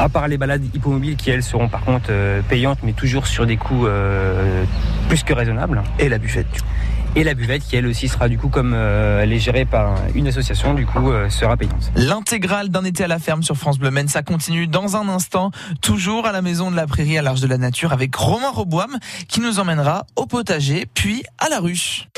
À 0.00 0.08
part 0.08 0.28
les 0.28 0.38
balades 0.38 0.64
hippomobiles 0.74 1.16
qui 1.16 1.28
elles 1.28 1.42
seront 1.42 1.68
par 1.68 1.82
contre 1.84 2.06
euh, 2.08 2.40
payantes, 2.48 2.78
mais 2.82 2.94
toujours 2.94 3.26
sur 3.26 3.44
des 3.44 3.58
coûts 3.58 3.86
euh, 3.86 4.64
plus 5.08 5.22
que 5.22 5.34
raisonnables 5.34 5.82
Et 5.98 6.08
la 6.08 6.16
buvette 6.16 6.50
du 6.50 6.60
coup. 6.62 6.66
et 7.16 7.22
la 7.22 7.34
buvette 7.34 7.62
qui 7.62 7.76
elle 7.76 7.86
aussi 7.86 8.08
sera 8.08 8.30
du 8.30 8.38
coup 8.38 8.48
comme 8.48 8.72
euh, 8.74 9.20
elle 9.22 9.30
est 9.30 9.38
gérée 9.38 9.66
par 9.66 9.96
une 10.14 10.26
association 10.26 10.72
du 10.72 10.86
coup 10.86 11.10
euh, 11.10 11.28
sera 11.28 11.58
payante. 11.58 11.92
L'intégrale 11.96 12.70
d'un 12.70 12.84
été 12.84 13.04
à 13.04 13.08
la 13.08 13.18
ferme 13.18 13.42
sur 13.42 13.56
France 13.58 13.78
Bleu 13.78 13.90
Maine, 13.90 14.08
ça 14.08 14.22
continue 14.22 14.66
dans 14.66 14.96
un 14.96 15.06
instant, 15.10 15.50
toujours 15.82 16.26
à 16.26 16.32
la 16.32 16.40
maison 16.40 16.70
de 16.70 16.76
la 16.76 16.86
prairie 16.86 17.18
à 17.18 17.22
l'Arche 17.22 17.42
de 17.42 17.46
la 17.46 17.58
Nature 17.58 17.92
avec 17.92 18.14
Romain 18.16 18.50
Roboam 18.50 18.96
qui 19.28 19.40
nous 19.40 19.58
emmènera 19.58 20.06
au 20.16 20.24
potager 20.24 20.86
puis 20.94 21.24
à 21.38 21.50
la 21.50 21.60
ruche. 21.60 22.08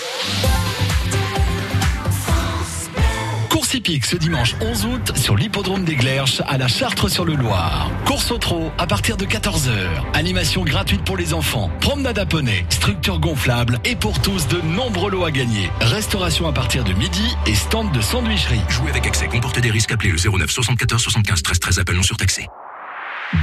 Course 3.63 3.75
hippique 3.75 4.07
ce 4.07 4.17
dimanche 4.17 4.57
11 4.61 4.87
août 4.87 5.13
sur 5.17 5.37
l'hippodrome 5.37 5.85
des 5.85 5.95
Glerches 5.95 6.43
à 6.49 6.59
la 6.59 6.67
Chartres-sur-le-Loir. 6.67 7.93
Course 8.07 8.33
au 8.33 8.39
trot 8.39 8.73
à 8.77 8.89
partir 8.89 9.17
de 9.17 9.25
14h. 9.25 9.71
Animation 10.15 10.65
gratuite 10.65 11.05
pour 11.05 11.17
les 11.17 11.33
enfants. 11.33 11.71
Promenade 11.81 12.19
à 12.19 12.27
poney, 12.27 12.67
structure 12.71 13.21
gonflable 13.21 13.79
et 13.85 13.95
pour 13.95 14.21
tous 14.21 14.49
de 14.49 14.61
nombreux 14.63 15.13
lots 15.13 15.25
à 15.25 15.31
gagner. 15.31 15.71
Restauration 15.81 16.49
à 16.49 16.53
partir 16.53 16.83
de 16.83 16.93
midi 16.93 17.37
et 17.47 17.55
stand 17.55 17.93
de 17.93 18.01
sandwicherie. 18.01 18.63
Jouer 18.69 18.91
avec 18.91 19.07
excès 19.07 19.29
comporte 19.29 19.61
des 19.61 19.71
risques. 19.71 19.93
Appelez 19.93 20.11
le 20.11 20.19
09 20.19 20.51
74 20.51 21.01
75 21.01 21.43
13 21.43 21.61
13. 21.61 21.79
Appel 21.79 21.95
non 21.95 22.03
surtaxé. 22.03 22.49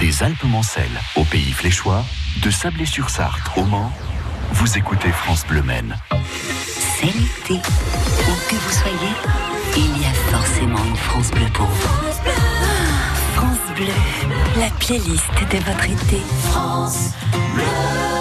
Des 0.01 0.21
Alpes-Mancelles 0.21 0.99
au 1.15 1.23
pays 1.23 1.53
fléchois, 1.53 2.03
de 2.43 2.51
Sablé-sur-Sarthe 2.51 3.51
au 3.55 3.63
Mans, 3.63 3.93
vous 4.51 4.77
écoutez 4.77 5.11
France 5.13 5.45
Bleu 5.47 5.61
Maine. 5.61 5.95
C'est 6.75 7.05
l'été. 7.05 7.53
Où 7.53 8.49
que 8.49 8.55
vous 8.55 8.71
soyez, 8.71 9.48
il 9.77 10.01
y 10.01 10.05
a 10.05 10.13
forcément 10.31 10.83
une 10.85 10.95
France 10.95 11.31
bleue 11.31 11.51
pour 11.53 11.65
vous. 11.65 11.89
Ah, 12.25 13.15
France 13.35 13.75
Bleu, 13.75 13.93
la 14.57 14.69
playlist 14.79 15.33
de 15.51 15.57
votre 15.57 15.85
été. 15.85 16.21
France 16.51 17.13
You 17.59 18.18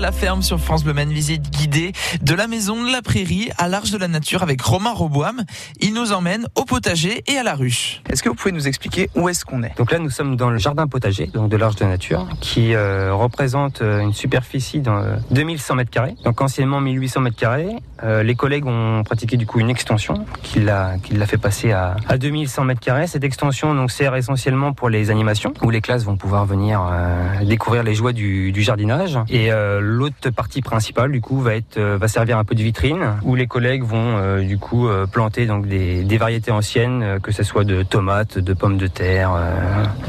à 0.00 0.02
la 0.02 0.12
ferme 0.12 0.40
sur 0.40 0.58
France 0.58 0.82
Bleu 0.82 0.94
Maine, 0.94 1.12
visite 1.12 1.50
guidée 1.50 1.92
de 2.22 2.34
la 2.34 2.46
maison 2.46 2.82
de 2.82 2.90
la 2.90 3.02
prairie 3.02 3.50
à 3.58 3.68
l'Arche 3.68 3.90
de 3.90 3.98
la 3.98 4.08
Nature 4.08 4.42
avec 4.42 4.62
Romain 4.62 4.92
Roboam. 4.92 5.42
Il 5.78 5.92
nous 5.92 6.12
emmène 6.12 6.46
au 6.54 6.64
potager 6.64 7.22
et 7.26 7.36
à 7.36 7.42
la 7.42 7.54
ruche. 7.54 8.00
Est-ce 8.08 8.22
que 8.22 8.30
vous 8.30 8.34
pouvez 8.34 8.52
nous 8.52 8.66
expliquer 8.66 9.10
où 9.14 9.28
est-ce 9.28 9.44
qu'on 9.44 9.62
est? 9.62 9.76
Donc 9.76 9.92
là, 9.92 9.98
nous 9.98 10.08
sommes 10.08 10.36
dans 10.36 10.48
le 10.48 10.56
jardin 10.56 10.86
potager, 10.86 11.26
donc 11.26 11.50
de 11.50 11.56
l'Arche 11.58 11.76
de 11.76 11.84
la 11.84 11.90
Nature, 11.90 12.26
qui 12.40 12.72
euh, 12.72 13.12
représente 13.12 13.82
euh, 13.82 14.00
une 14.00 14.14
superficie 14.14 14.80
de 14.80 14.88
euh, 14.88 15.16
2100 15.32 15.74
mètres 15.74 15.90
carrés. 15.90 16.14
Donc 16.24 16.40
anciennement 16.40 16.80
1800 16.80 17.20
mètres 17.20 17.36
carrés. 17.36 17.76
Euh, 18.04 18.22
les 18.22 18.34
collègues 18.34 18.66
ont 18.66 19.02
pratiqué 19.04 19.36
du 19.36 19.46
coup 19.46 19.60
une 19.60 19.70
extension 19.70 20.24
qui 20.42 20.60
l'a 20.60 20.98
fait 21.26 21.38
passer 21.38 21.72
à, 21.72 21.96
à 22.08 22.18
2100 22.18 22.64
mètres 22.64 22.80
carrés. 22.80 23.06
Cette 23.06 23.24
extension 23.24 23.74
donc 23.74 23.90
sert 23.90 24.14
essentiellement 24.14 24.72
pour 24.72 24.88
les 24.88 25.10
animations 25.10 25.52
où 25.62 25.70
les 25.70 25.80
classes 25.80 26.04
vont 26.04 26.16
pouvoir 26.16 26.46
venir 26.46 26.82
euh, 26.90 27.44
découvrir 27.44 27.82
les 27.82 27.94
joies 27.94 28.12
du, 28.12 28.52
jardinage. 28.60 29.18
Et 29.28 29.52
euh, 29.52 29.80
l'autre 29.80 30.30
partie 30.30 30.60
principale 30.60 31.12
du 31.12 31.20
coup 31.20 31.40
va 31.40 31.54
être 31.54 31.80
va 31.80 32.08
servir 32.08 32.38
un 32.38 32.44
peu 32.44 32.54
de 32.54 32.62
vitrine 32.62 33.16
où 33.22 33.34
les 33.34 33.46
collègues 33.46 33.82
vont 33.82 34.40
du 34.40 34.58
coup 34.58 34.88
planter 35.12 35.46
donc 35.46 35.66
des, 35.66 36.18
variétés 36.18 36.50
anciennes, 36.50 37.18
que 37.22 37.32
ce 37.32 37.42
soit 37.42 37.64
de 37.64 37.82
tomates, 37.82 38.38
de 38.38 38.52
pommes 38.52 38.76
de 38.76 38.86
terre. 38.86 39.32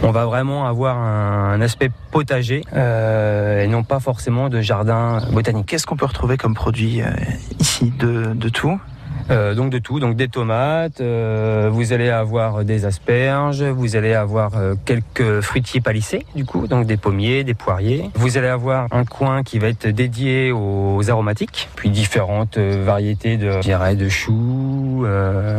On 0.04 0.12
va 0.12 0.26
vraiment 0.26 0.68
avoir 0.68 0.98
un, 0.98 1.54
un 1.54 1.62
aspect 1.62 1.90
potager 2.12 2.64
et 2.74 3.68
non 3.68 3.84
pas 3.84 4.00
forcément 4.00 4.50
de 4.50 4.62
jardin 4.62 5.20
botanique. 5.32 5.68
Qu'est-ce 5.68 5.86
qu'on 5.86 5.96
peut 5.96 6.06
retrouver 6.06 6.38
comme 6.38 6.54
produit 6.54 7.02
euh, 7.02 7.10
de, 7.90 8.34
de 8.34 8.50
tout 8.50 8.80
Euh, 9.32 9.56
donc 9.56 9.70
de 9.70 9.80
tout, 9.80 10.00
donc 10.00 10.18
des 10.18 10.28
tomates, 10.28 11.00
euh, 11.00 11.70
vous 11.72 11.94
allez 11.94 12.10
avoir 12.10 12.66
des 12.66 12.86
asperges, 12.86 13.64
vous 13.64 13.96
allez 13.96 14.14
avoir 14.14 14.58
euh, 14.58 14.74
quelques 14.86 15.40
fruitiers 15.40 15.80
palissés 15.80 16.26
du 16.36 16.44
coup, 16.44 16.68
donc 16.68 16.86
des 16.86 16.98
pommiers, 16.98 17.46
des 17.46 17.54
poiriers. 17.54 18.10
Vous 18.16 18.38
allez 18.38 18.50
avoir 18.50 18.88
un 18.92 19.06
coin 19.06 19.44
qui 19.44 19.58
va 19.58 19.70
être 19.70 19.88
dédié 19.88 20.52
aux 20.52 21.10
aromatiques, 21.10 21.70
puis 21.76 21.90
différentes 21.90 22.58
variétés 22.58 23.38
de, 23.38 23.62
dirais, 23.62 23.96
de 23.96 24.10
choux. 24.10 25.06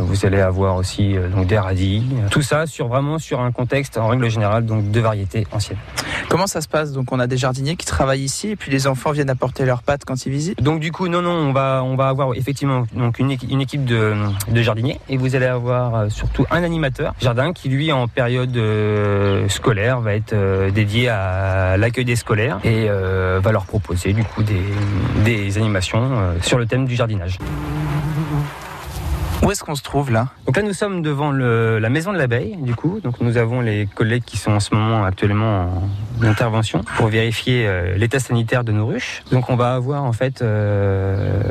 vous 0.00 0.26
allez 0.26 0.40
avoir 0.40 0.76
aussi 0.76 1.14
donc 1.34 1.46
des 1.46 1.58
radis. 1.58 2.04
Tout 2.30 2.42
ça 2.42 2.66
sur 2.66 2.88
vraiment 2.88 3.18
sur 3.18 3.40
un 3.40 3.52
contexte 3.52 3.96
en 3.96 4.08
règle 4.08 4.28
générale 4.28 4.66
donc 4.66 4.90
de 4.90 5.00
variétés 5.00 5.46
anciennes. 5.50 5.78
Comment 6.28 6.46
ça 6.46 6.60
se 6.60 6.68
passe? 6.68 6.92
Donc 6.92 7.10
on 7.12 7.20
a 7.20 7.26
des 7.26 7.36
jardiniers 7.36 7.76
qui 7.76 7.86
travaillent 7.86 8.22
ici 8.22 8.50
et 8.50 8.56
puis 8.56 8.70
les 8.70 8.86
enfants 8.86 9.12
viennent 9.12 9.30
apporter 9.30 9.64
leurs 9.64 9.82
pâtes 9.82 10.04
quand 10.04 10.26
ils 10.26 10.32
visitent? 10.32 10.62
Donc 10.62 10.80
du 10.80 10.92
coup, 10.92 11.08
non, 11.08 11.22
non, 11.22 11.30
on 11.30 11.52
va, 11.52 11.82
on 11.84 11.96
va 11.96 12.08
avoir 12.08 12.34
effectivement 12.34 12.84
donc 12.94 13.18
une, 13.18 13.36
une 13.48 13.61
équipe 13.62 13.84
de, 13.84 14.12
de 14.48 14.62
jardiniers 14.62 15.00
et 15.08 15.16
vous 15.16 15.34
allez 15.34 15.46
avoir 15.46 15.94
euh, 15.94 16.08
surtout 16.10 16.44
un 16.50 16.62
animateur 16.62 17.14
jardin 17.20 17.52
qui 17.52 17.68
lui 17.70 17.90
en 17.92 18.06
période 18.08 18.54
euh, 18.56 19.48
scolaire 19.48 20.00
va 20.00 20.14
être 20.14 20.34
euh, 20.34 20.70
dédié 20.70 21.08
à 21.08 21.76
l'accueil 21.78 22.04
des 22.04 22.16
scolaires 22.16 22.58
et 22.64 22.88
va 22.88 23.52
leur 23.52 23.64
proposer 23.64 24.12
du 24.12 24.24
coup 24.24 24.42
des, 24.42 24.62
des 25.24 25.56
animations 25.56 26.10
sur 26.42 26.58
le 26.58 26.66
thème 26.66 26.84
du 26.86 26.94
jardinage. 26.94 27.38
Où 29.42 29.50
est-ce 29.50 29.64
qu'on 29.64 29.74
se 29.74 29.82
trouve 29.82 30.12
là? 30.12 30.28
Donc 30.46 30.56
là, 30.56 30.62
nous 30.62 30.72
sommes 30.72 31.02
devant 31.02 31.32
le- 31.32 31.80
la 31.80 31.88
maison 31.88 32.12
de 32.12 32.18
l'abeille, 32.18 32.56
du 32.60 32.76
coup. 32.76 33.00
Donc 33.02 33.20
nous 33.20 33.36
avons 33.38 33.60
les 33.60 33.88
collègues 33.92 34.22
qui 34.24 34.36
sont 34.36 34.52
en 34.52 34.60
ce 34.60 34.72
moment 34.72 35.04
actuellement 35.04 35.82
en 36.20 36.24
intervention 36.24 36.82
pour 36.96 37.08
vérifier 37.08 37.66
euh, 37.66 37.96
l'état 37.96 38.20
sanitaire 38.20 38.62
de 38.62 38.70
nos 38.70 38.86
ruches. 38.86 39.24
Donc 39.32 39.50
on 39.50 39.56
va 39.56 39.74
avoir 39.74 40.04
en 40.04 40.12
fait 40.12 40.42
euh, 40.42 41.42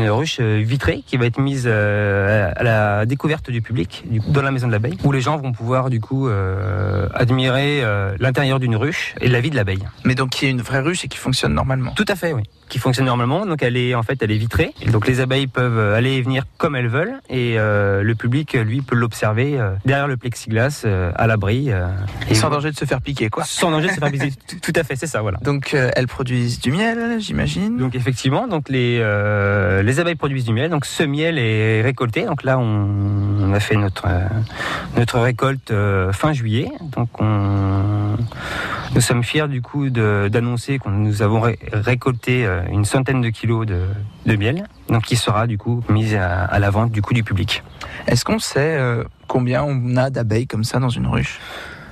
une 0.00 0.10
ruche 0.10 0.38
euh, 0.40 0.62
vitrée 0.64 1.02
qui 1.06 1.16
va 1.16 1.26
être 1.26 1.40
mise 1.40 1.64
euh, 1.66 2.50
à 2.54 2.62
la 2.62 3.06
découverte 3.06 3.50
du 3.50 3.62
public 3.62 4.04
du 4.06 4.20
coup, 4.20 4.30
dans 4.30 4.42
la 4.42 4.50
maison 4.50 4.66
de 4.66 4.72
l'abeille, 4.72 4.96
où 5.04 5.12
les 5.12 5.20
gens 5.20 5.36
vont 5.36 5.52
pouvoir 5.52 5.90
du 5.90 6.00
coup 6.00 6.28
euh, 6.28 7.08
admirer 7.14 7.82
l'intérieur 8.18 8.60
d'une 8.60 8.76
ruche 8.76 9.14
et 9.20 9.28
la 9.28 9.40
vie 9.40 9.50
de 9.50 9.56
l'abeille. 9.56 9.84
Mais 10.04 10.14
donc 10.14 10.30
qui 10.30 10.46
est 10.46 10.50
une 10.50 10.62
vraie 10.62 10.80
ruche 10.80 11.04
et 11.04 11.08
qui 11.08 11.18
fonctionne 11.18 11.54
normalement. 11.54 11.92
Tout 11.92 12.04
à 12.08 12.16
fait, 12.16 12.32
oui. 12.32 12.42
Qui 12.68 12.78
fonctionne 12.78 13.06
normalement. 13.06 13.46
Donc 13.46 13.62
elle 13.62 13.76
est 13.76 13.94
en 13.94 14.02
fait 14.02 14.20
elle 14.22 14.30
est 14.32 14.36
vitrée. 14.38 14.72
Donc 14.92 15.06
les 15.06 15.20
abeilles 15.20 15.46
peuvent 15.46 15.94
aller 15.94 16.14
et 16.14 16.22
venir 16.22 16.44
comme 16.58 16.74
elles 16.74 16.88
veulent 16.88 17.14
et 17.30 17.54
euh, 17.58 18.02
le 18.02 18.14
public 18.14 18.54
lui 18.54 18.82
peut 18.82 18.96
l'observer 18.96 19.58
euh, 19.60 19.70
derrière 19.84 20.08
le 20.08 20.16
plexiglas 20.16 20.82
euh, 20.84 21.12
à 21.14 21.26
l'abri. 21.26 21.66
euh, 21.70 21.86
Et 22.28 22.34
sans 22.34 22.50
danger 22.50 22.70
de 22.72 22.76
se 22.76 22.84
faire 22.84 23.00
piquer 23.00 23.28
quoi. 23.28 23.44
Sans 23.44 23.70
danger 23.70 23.86
de 23.88 23.92
se 23.92 23.98
faire 24.00 24.08
viser. 24.10 24.32
Tout- 24.48 24.56
Tout 24.60 24.72
à 24.74 24.82
fait, 24.82 24.96
c'est 24.96 25.06
ça, 25.06 25.22
voilà. 25.22 25.38
Donc 25.42 25.74
euh, 25.74 25.90
elles 25.94 26.08
produisent 26.08 26.58
du 26.60 26.72
miel, 26.72 27.20
j'imagine. 27.20 27.76
Donc 27.76 27.94
effectivement, 27.94 28.48
donc 28.48 28.68
les 28.68 28.98
euh, 29.00 29.82
les 29.82 30.00
abeilles 30.00 30.14
produisent 30.16 30.44
du 30.46 30.52
miel. 30.52 30.70
Donc 30.70 30.86
ce 30.86 31.02
miel 31.04 31.38
est 31.38 31.82
récolté. 31.82 32.24
Donc 32.24 32.42
là, 32.42 32.58
on, 32.58 32.88
on 33.42 33.52
a 33.52 33.60
fait 33.60 33.76
notre 33.76 34.06
euh, 34.08 34.26
notre 34.96 35.20
récolte 35.20 35.70
euh, 35.70 36.12
fin 36.12 36.32
juillet. 36.32 36.68
Donc 36.96 37.08
on 37.20 38.16
nous 38.94 39.00
sommes 39.00 39.22
fiers 39.24 39.48
du 39.48 39.60
coup 39.62 39.90
d'annoncer 39.90 40.78
que 40.78 40.88
nous 40.88 41.20
avons 41.22 41.40
ré- 41.40 41.58
récolté 41.72 42.46
euh, 42.46 42.55
une 42.70 42.84
centaine 42.84 43.20
de 43.20 43.28
kilos 43.28 43.66
de, 43.66 43.82
de 44.26 44.36
miel. 44.36 44.64
Donc 44.88 45.04
qui 45.04 45.16
sera 45.16 45.46
du 45.46 45.58
coup 45.58 45.82
mise 45.88 46.14
à, 46.14 46.44
à 46.44 46.58
la 46.58 46.70
vente 46.70 46.90
du 46.90 47.02
coup 47.02 47.14
du 47.14 47.24
public. 47.24 47.62
Est-ce 48.06 48.24
qu'on 48.24 48.38
sait 48.38 48.76
euh, 48.78 49.04
combien 49.26 49.64
on 49.64 49.96
a 49.96 50.10
d'abeilles 50.10 50.46
comme 50.46 50.64
ça 50.64 50.78
dans 50.78 50.88
une 50.88 51.06
ruche 51.06 51.40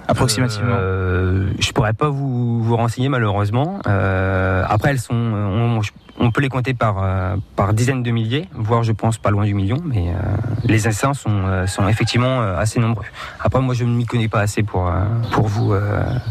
Approximativement. 0.07 0.77
Euh, 0.79 1.51
je 1.59 1.73
pourrais 1.73 1.95
pas 1.95 2.09
vous, 2.09 2.63
vous 2.63 2.77
renseigner 2.77 3.09
malheureusement. 3.09 3.79
Euh, 3.87 4.63
après, 4.69 4.91
elles 4.91 5.01
sont, 5.01 5.15
on, 5.15 5.81
on 6.19 6.31
peut 6.31 6.41
les 6.41 6.49
compter 6.49 6.75
par 6.75 7.03
euh, 7.03 7.37
par 7.57 7.75
dizaines 7.75 8.03
de 8.03 8.11
milliers, 8.11 8.49
voire 8.55 8.83
je 8.83 8.93
pense 8.93 9.19
pas 9.19 9.31
loin 9.31 9.45
du 9.45 9.55
million. 9.55 9.79
Mais 9.85 10.09
euh, 10.09 10.37
les 10.65 10.87
essaims 10.87 11.15
sont 11.15 11.31
euh, 11.31 11.67
sont 11.67 11.89
effectivement 11.89 12.41
assez 12.41 12.81
nombreux. 12.81 13.05
Après, 13.41 13.61
moi, 13.61 13.75
je 13.75 13.85
ne 13.85 13.95
m'y 13.95 14.07
connais 14.07 14.29
pas 14.29 14.41
assez 14.41 14.63
pour 14.63 14.91
pour 15.33 15.47
vous 15.47 15.75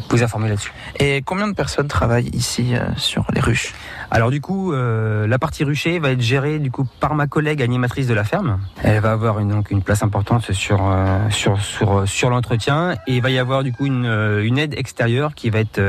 vous 0.10 0.24
informer 0.24 0.50
là-dessus. 0.50 0.74
Et 1.00 1.22
combien 1.26 1.48
de 1.48 1.54
personnes 1.54 1.88
travaillent 1.88 2.30
ici 2.34 2.74
sur 2.98 3.26
les 3.34 3.42
ruches? 3.42 3.74
Alors 4.12 4.30
du 4.30 4.42
coup, 4.42 4.72
la 4.74 5.40
partie 5.40 5.64
rucher 5.64 6.00
va 6.00 6.12
être 6.12 6.22
gérée 6.22 6.60
du 6.60 6.72
coup 6.72 6.86
par 7.00 7.16
ma 7.16 7.28
collègue 7.28 7.62
animatrice 7.62 8.08
de 8.08 8.14
la 8.14 8.24
ferme. 8.24 8.60
Elle 8.84 9.00
va 9.00 9.12
avoir 9.12 9.40
une, 9.40 9.50
donc 9.50 9.72
une 9.72 9.82
place 9.82 10.04
importante 10.04 10.52
sur 10.52 10.96
sur 11.30 11.62
sur 11.62 12.08
sur 12.08 12.30
l'entretien 12.30 12.94
et 13.08 13.16
il 13.16 13.22
va 13.22 13.32
y 13.32 13.40
avoir 13.40 13.64
du 13.64 13.74
coup 13.74 13.86
une, 13.86 14.06
une 14.44 14.58
aide 14.58 14.76
extérieure 14.78 15.36
qui 15.36 15.50
va 15.50 15.60
être 15.60 15.82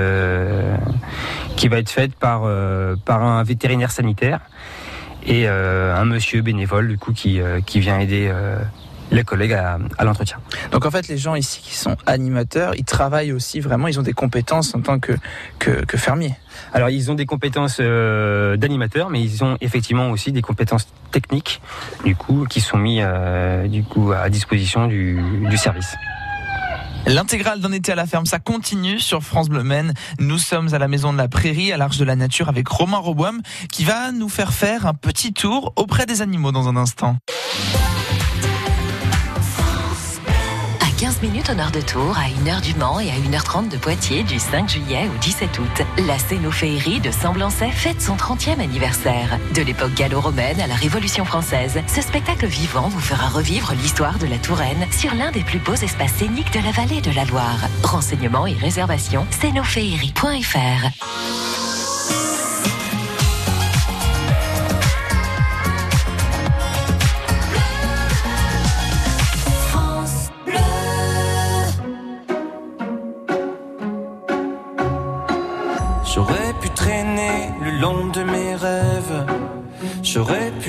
qui 1.57 1.69
va 1.69 1.79
être 1.79 1.91
faite 1.91 2.15
par 2.15 2.43
par 3.05 3.23
un 3.23 3.43
vétérinaire 3.43 3.84
sanitaire 3.91 4.41
et 5.27 5.49
euh, 5.49 5.95
un 5.97 6.05
monsieur 6.05 6.43
bénévole 6.43 6.89
du 6.89 6.99
coup 6.99 7.13
qui 7.13 7.41
euh, 7.41 7.61
qui 7.61 7.81
vient 7.81 7.99
aider 7.99 8.29
euh, 8.31 8.59
les 9.11 9.23
collègues 9.23 9.53
à, 9.53 9.79
à 9.99 10.05
l'entretien. 10.05 10.39
Donc 10.73 10.87
en 10.87 10.91
fait, 10.91 11.09
les 11.09 11.19
gens 11.19 11.35
ici 11.35 11.61
qui 11.63 11.75
sont 11.75 11.97
animateurs, 12.07 12.75
ils 12.75 12.85
travaillent 12.85 13.33
aussi 13.33 13.61
vraiment, 13.61 13.87
ils 13.87 14.01
ont 14.01 14.03
des 14.03 14.15
compétences 14.15 14.75
en 14.75 14.81
tant 14.81 14.99
que, 14.99 15.13
que, 15.59 15.85
que 15.85 15.97
fermiers. 15.99 16.35
Alors 16.73 16.89
ils 16.89 17.11
ont 17.11 17.15
des 17.15 17.27
compétences 17.27 17.79
euh, 17.81 18.57
d'animateurs, 18.57 19.11
mais 19.11 19.23
ils 19.23 19.45
ont 19.45 19.57
effectivement 19.61 20.11
aussi 20.11 20.33
des 20.33 20.43
compétences 20.43 20.89
techniques, 21.13 21.61
du 22.05 22.17
coup, 22.17 22.47
qui 22.49 22.61
sont 22.61 22.79
mis 22.79 23.01
euh, 23.03 23.69
du 23.69 23.85
coup 23.85 24.13
à 24.13 24.29
disposition 24.31 24.87
du, 24.87 25.19
du 25.49 25.57
service. 25.59 25.95
L'intégrale 27.07 27.61
d'un 27.61 27.73
été 27.73 27.93
à 27.93 27.95
la 27.95 28.07
ferme, 28.07 28.25
ça 28.25 28.39
continue 28.39 28.99
sur 28.99 29.23
France 29.23 29.51
Bleu 29.51 29.63
Maine. 29.63 29.93
Nous 30.19 30.39
sommes 30.39 30.73
à 30.73 30.79
la 30.79 30.89
maison 30.89 31.13
de 31.13 31.19
la 31.19 31.29
Prairie, 31.29 31.71
à 31.71 31.77
l'Arche 31.77 31.99
de 31.99 32.05
la 32.05 32.17
Nature, 32.17 32.49
avec 32.49 32.67
Romain 32.67 32.97
Roboam, 32.97 33.43
qui 33.71 33.85
va 33.85 34.11
nous 34.11 34.31
faire 34.31 34.55
faire 34.55 34.87
un 34.87 34.95
petit 34.95 35.35
tour 35.35 35.75
auprès 35.77 36.07
des 36.07 36.23
animaux 36.23 36.51
dans 36.51 36.67
un 36.67 36.77
instant. 36.77 37.17
15 41.05 41.21
minutes 41.21 41.51
au 41.51 41.55
nord 41.55 41.71
de 41.71 41.83
Tours, 41.83 42.17
à 42.17 42.29
1h 42.29 42.63
du 42.63 42.75
Mans 42.77 42.99
et 42.99 43.11
à 43.11 43.15
1h30 43.17 43.69
de 43.69 43.77
Poitiers 43.77 44.23
du 44.23 44.39
5 44.39 44.67
juillet 44.67 45.07
au 45.15 45.19
17 45.19 45.59
août, 45.59 45.83
la 45.99 46.19
Scénophéerie 46.19 46.99
de 46.99 47.11
Semblancet 47.11 47.73
fête 47.73 48.01
son 48.01 48.17
30e 48.17 48.59
anniversaire. 48.59 49.39
De 49.55 49.61
l'époque 49.61 49.93
gallo-romaine 49.93 50.63
à 50.63 50.67
la 50.67 50.75
Révolution 50.75 51.27
française, 51.27 51.79
ce 51.89 52.01
spectacle 52.01 52.47
vivant 52.47 52.89
vous 52.89 53.01
fera 53.01 53.29
revivre 53.29 53.75
l'histoire 53.75 54.19
de 54.19 54.27
la 54.27 54.39
Touraine 54.39 54.87
sur 54.99 55.15
l'un 55.15 55.31
des 55.31 55.43
plus 55.43 55.59
beaux 55.59 55.75
espaces 55.75 56.15
scéniques 56.15 56.55
de 56.55 56.65
la 56.65 56.71
vallée 56.71 57.03
de 57.03 57.11
la 57.11 57.27
Loire. 57.27 57.69
Renseignements 57.83 58.47
et 58.47 58.55
réservations, 58.55 59.27
scénophéerie.fr. 59.31 61.54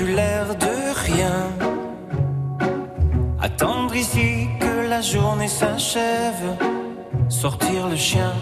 L'air 0.04 0.54
de 0.54 0.94
rien. 0.94 1.48
Attendre 3.40 3.96
ici 3.96 4.46
que 4.60 4.88
la 4.90 5.00
journée 5.00 5.48
s'achève. 5.48 6.48
Sortir 7.30 7.88
le 7.88 7.96
chien. 7.96 8.34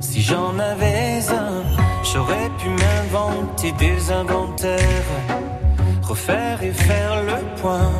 Si 0.00 0.22
j'en 0.22 0.58
avais 0.58 1.20
un, 1.28 1.62
j'aurais 2.02 2.48
pu 2.58 2.70
m'inventer 2.70 3.72
des 3.72 4.10
inventaires. 4.10 5.12
Refaire 6.02 6.62
et 6.62 6.72
faire 6.72 7.22
le 7.22 7.60
point. 7.60 7.92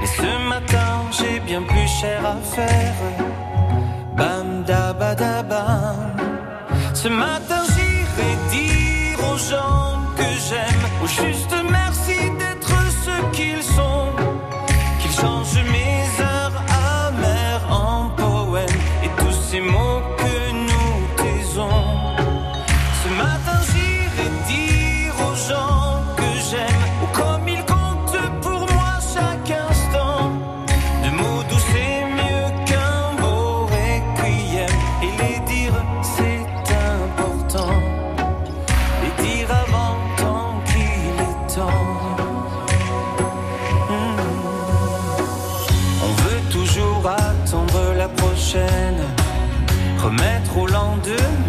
Mais 0.00 0.06
ce 0.06 0.48
matin, 0.48 0.92
j'ai 1.10 1.40
bien 1.40 1.62
plus 1.62 1.88
cher 2.00 2.24
à 2.24 2.36
faire. 2.54 2.94
Bam 4.16 4.62
da 4.64 4.92
ba. 4.92 5.96
Ce 6.94 7.08
matin 7.08 7.62
j'irai 7.74 8.32
dire 8.52 9.18
aux 9.32 9.36
gens 9.36 9.93
que 11.16 11.43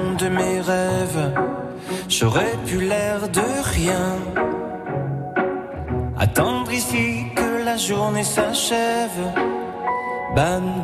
De 0.00 0.28
mes 0.28 0.60
rêves. 0.60 1.32
J'aurais 2.08 2.56
pu 2.66 2.80
l'air 2.80 3.28
de 3.28 3.46
rien. 3.76 4.16
Attendre 6.18 6.72
ici 6.72 7.26
que 7.36 7.64
la 7.64 7.76
journée 7.76 8.24
s'achève. 8.24 9.22
Bam 10.34 10.82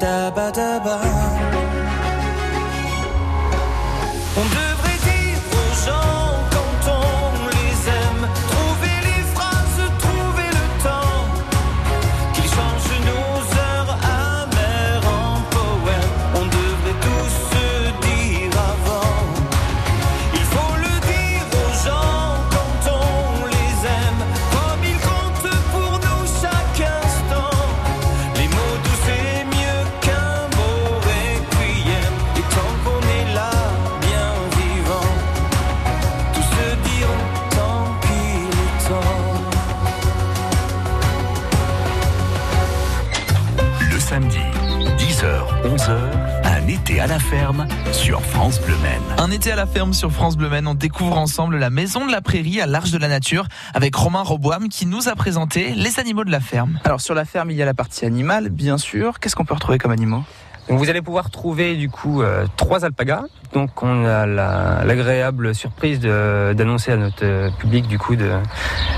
été 46.98 47.04
à 47.04 47.06
la 47.06 47.20
ferme 47.20 47.68
sur 47.92 48.20
France 48.22 48.61
Bleu 48.61 48.74
Maine. 48.82 49.00
Un 49.18 49.30
été 49.30 49.52
à 49.52 49.56
la 49.56 49.66
ferme 49.66 49.92
sur 49.92 50.11
France 50.11 50.37
Bleu 50.37 50.48
Maine, 50.48 50.66
on 50.66 50.74
découvre 50.74 51.16
ensemble 51.16 51.56
la 51.56 51.70
maison 51.70 52.04
de 52.04 52.11
la 52.11 52.20
prairie 52.20 52.61
à 52.61 52.66
l'Arche 52.66 52.90
de 52.90 52.98
la 52.98 53.06
Nature 53.06 53.46
avec 53.72 53.94
Romain 53.94 54.22
Roboam 54.22 54.68
qui 54.68 54.84
nous 54.84 55.08
a 55.08 55.14
présenté 55.14 55.74
les 55.76 56.00
animaux 56.00 56.24
de 56.24 56.32
la 56.32 56.40
ferme. 56.40 56.80
Alors 56.82 57.00
sur 57.00 57.14
la 57.14 57.24
ferme, 57.24 57.52
il 57.52 57.56
y 57.56 57.62
a 57.62 57.66
la 57.66 57.74
partie 57.74 58.04
animale, 58.04 58.48
bien 58.48 58.78
sûr. 58.78 59.20
Qu'est-ce 59.20 59.37
qu'on 59.37 59.44
peut 59.44 59.54
retrouver 59.54 59.78
comme 59.78 59.92
animaux? 59.92 60.24
Donc 60.68 60.78
vous 60.80 60.90
allez 60.90 61.00
pouvoir 61.00 61.30
trouver 61.30 61.76
du 61.76 61.88
coup 61.88 62.20
euh, 62.22 62.46
trois 62.56 62.84
alpagas. 62.84 63.22
Donc 63.52 63.80
on 63.80 64.04
a 64.04 64.26
la- 64.26 64.82
l'agréable 64.84 65.54
surprise 65.54 66.00
d'annoncer 66.00 66.90
à 66.90 66.96
notre 66.96 67.24
euh, 67.24 67.50
public 67.61 67.87
du 67.87 67.98
coup 68.00 68.16
de 68.16 68.28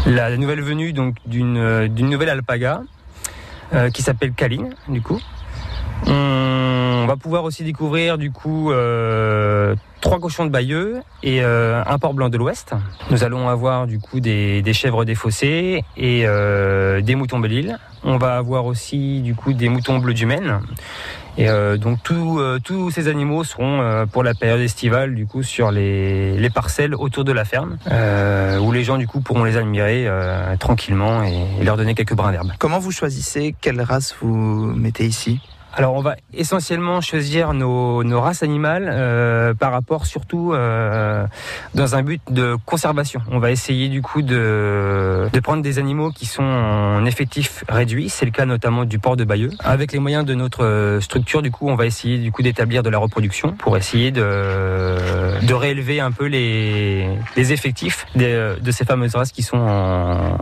la, 0.06 0.34
nouvelle 0.38 0.62
venue 0.62 0.94
donc 0.94 1.16
d'une 1.26 1.58
euh, 1.58 1.86
d'une 1.86 2.08
nouvelle 2.08 2.30
alpaga 2.30 2.80
euh, 3.74 3.90
qui 3.90 4.00
s'appelle 4.00 4.32
Kaline 4.32 4.70
du 4.88 5.02
coup. 5.02 5.20
On 6.06 7.06
va 7.06 7.16
pouvoir 7.16 7.44
aussi 7.44 7.64
découvrir 7.64 8.18
du 8.18 8.30
coup 8.30 8.70
euh, 8.70 9.74
trois 10.00 10.20
cochons 10.20 10.44
de 10.44 10.50
Bayeux 10.50 11.00
et 11.22 11.42
euh, 11.42 11.82
un 11.84 11.98
port 11.98 12.14
blanc 12.14 12.28
de 12.28 12.38
l'Ouest. 12.38 12.74
Nous 13.10 13.24
allons 13.24 13.48
avoir 13.48 13.86
du 13.88 13.98
coup 13.98 14.20
des, 14.20 14.62
chèvres 14.72 15.04
des 15.04 15.16
fossés 15.16 15.82
et 15.96 16.22
euh, 16.24 17.00
des 17.00 17.16
moutons 17.16 17.40
Belle-Île. 17.40 17.78
On 18.04 18.16
va 18.16 18.36
avoir 18.36 18.64
aussi 18.66 19.22
du 19.22 19.34
coup 19.34 19.52
des 19.52 19.68
moutons 19.68 19.98
bleus 19.98 20.14
du 20.14 20.24
Maine. 20.26 20.60
Et 21.38 21.48
donc 21.78 22.02
tout, 22.02 22.40
tous 22.64 22.90
ces 22.90 23.08
animaux 23.08 23.44
seront 23.44 24.06
pour 24.12 24.22
la 24.22 24.34
période 24.34 24.60
estivale 24.60 25.14
du 25.14 25.26
coup 25.26 25.42
sur 25.42 25.70
les, 25.70 26.36
les 26.36 26.50
parcelles 26.50 26.94
autour 26.94 27.24
de 27.24 27.32
la 27.32 27.44
ferme 27.44 27.78
où 28.60 28.72
les 28.72 28.84
gens 28.84 28.98
du 28.98 29.06
coup 29.06 29.20
pourront 29.20 29.44
les 29.44 29.56
admirer 29.56 30.06
tranquillement 30.58 31.22
et, 31.22 31.46
et 31.60 31.64
leur 31.64 31.76
donner 31.76 31.94
quelques 31.94 32.14
brins 32.14 32.32
d'herbe. 32.32 32.52
Comment 32.58 32.78
vous 32.78 32.90
choisissez 32.90 33.54
quelle 33.60 33.80
race 33.80 34.14
vous 34.20 34.74
mettez 34.76 35.06
ici? 35.06 35.40
Alors 35.72 35.94
on 35.94 36.00
va 36.00 36.16
essentiellement 36.35 37.00
choisir 37.00 37.52
nos, 37.54 38.20
races 38.20 38.42
animales 38.42 38.90
euh, 38.92 39.54
par 39.54 39.70
rapport 39.72 40.04
surtout 40.04 40.52
euh, 40.52 41.26
dans 41.74 41.94
un 41.94 42.02
but 42.02 42.20
de 42.30 42.56
conservation. 42.66 43.22
On 43.30 43.38
va 43.38 43.50
essayer 43.50 43.88
du 43.88 44.02
coup 44.02 44.22
de, 44.22 45.28
de 45.33 45.40
prendre 45.40 45.62
des 45.62 45.78
animaux 45.78 46.11
qui 46.11 46.26
sont 46.26 46.42
en 46.42 47.04
effectif 47.04 47.64
réduit, 47.68 48.09
c'est 48.09 48.24
le 48.24 48.30
cas 48.33 48.46
notamment 48.46 48.85
du 48.85 48.98
port 48.98 49.16
de 49.16 49.24
Bayeux. 49.24 49.50
Avec 49.61 49.92
les 49.92 50.00
moyens 50.00 50.24
de 50.24 50.35
notre 50.35 50.98
structure, 51.00 51.40
du 51.40 51.50
coup, 51.50 51.68
on 51.68 51.76
va 51.76 51.87
essayer 51.87 52.18
du 52.18 52.33
coup 52.33 52.42
d'établir 52.42 52.83
de 52.83 52.90
la 52.90 52.98
reproduction 52.98 53.52
pour 53.52 53.76
essayer 53.76 54.11
de, 54.11 54.96
de 55.40 55.54
réélever 55.54 56.00
un 56.00 56.11
peu 56.11 56.26
les, 56.26 57.09
effectifs 57.37 58.06
des- 58.16 58.54
de 58.61 58.70
ces 58.70 58.85
fameuses 58.85 59.14
races 59.14 59.33
qui 59.33 59.42
sont 59.42 59.59
en, 59.59 60.37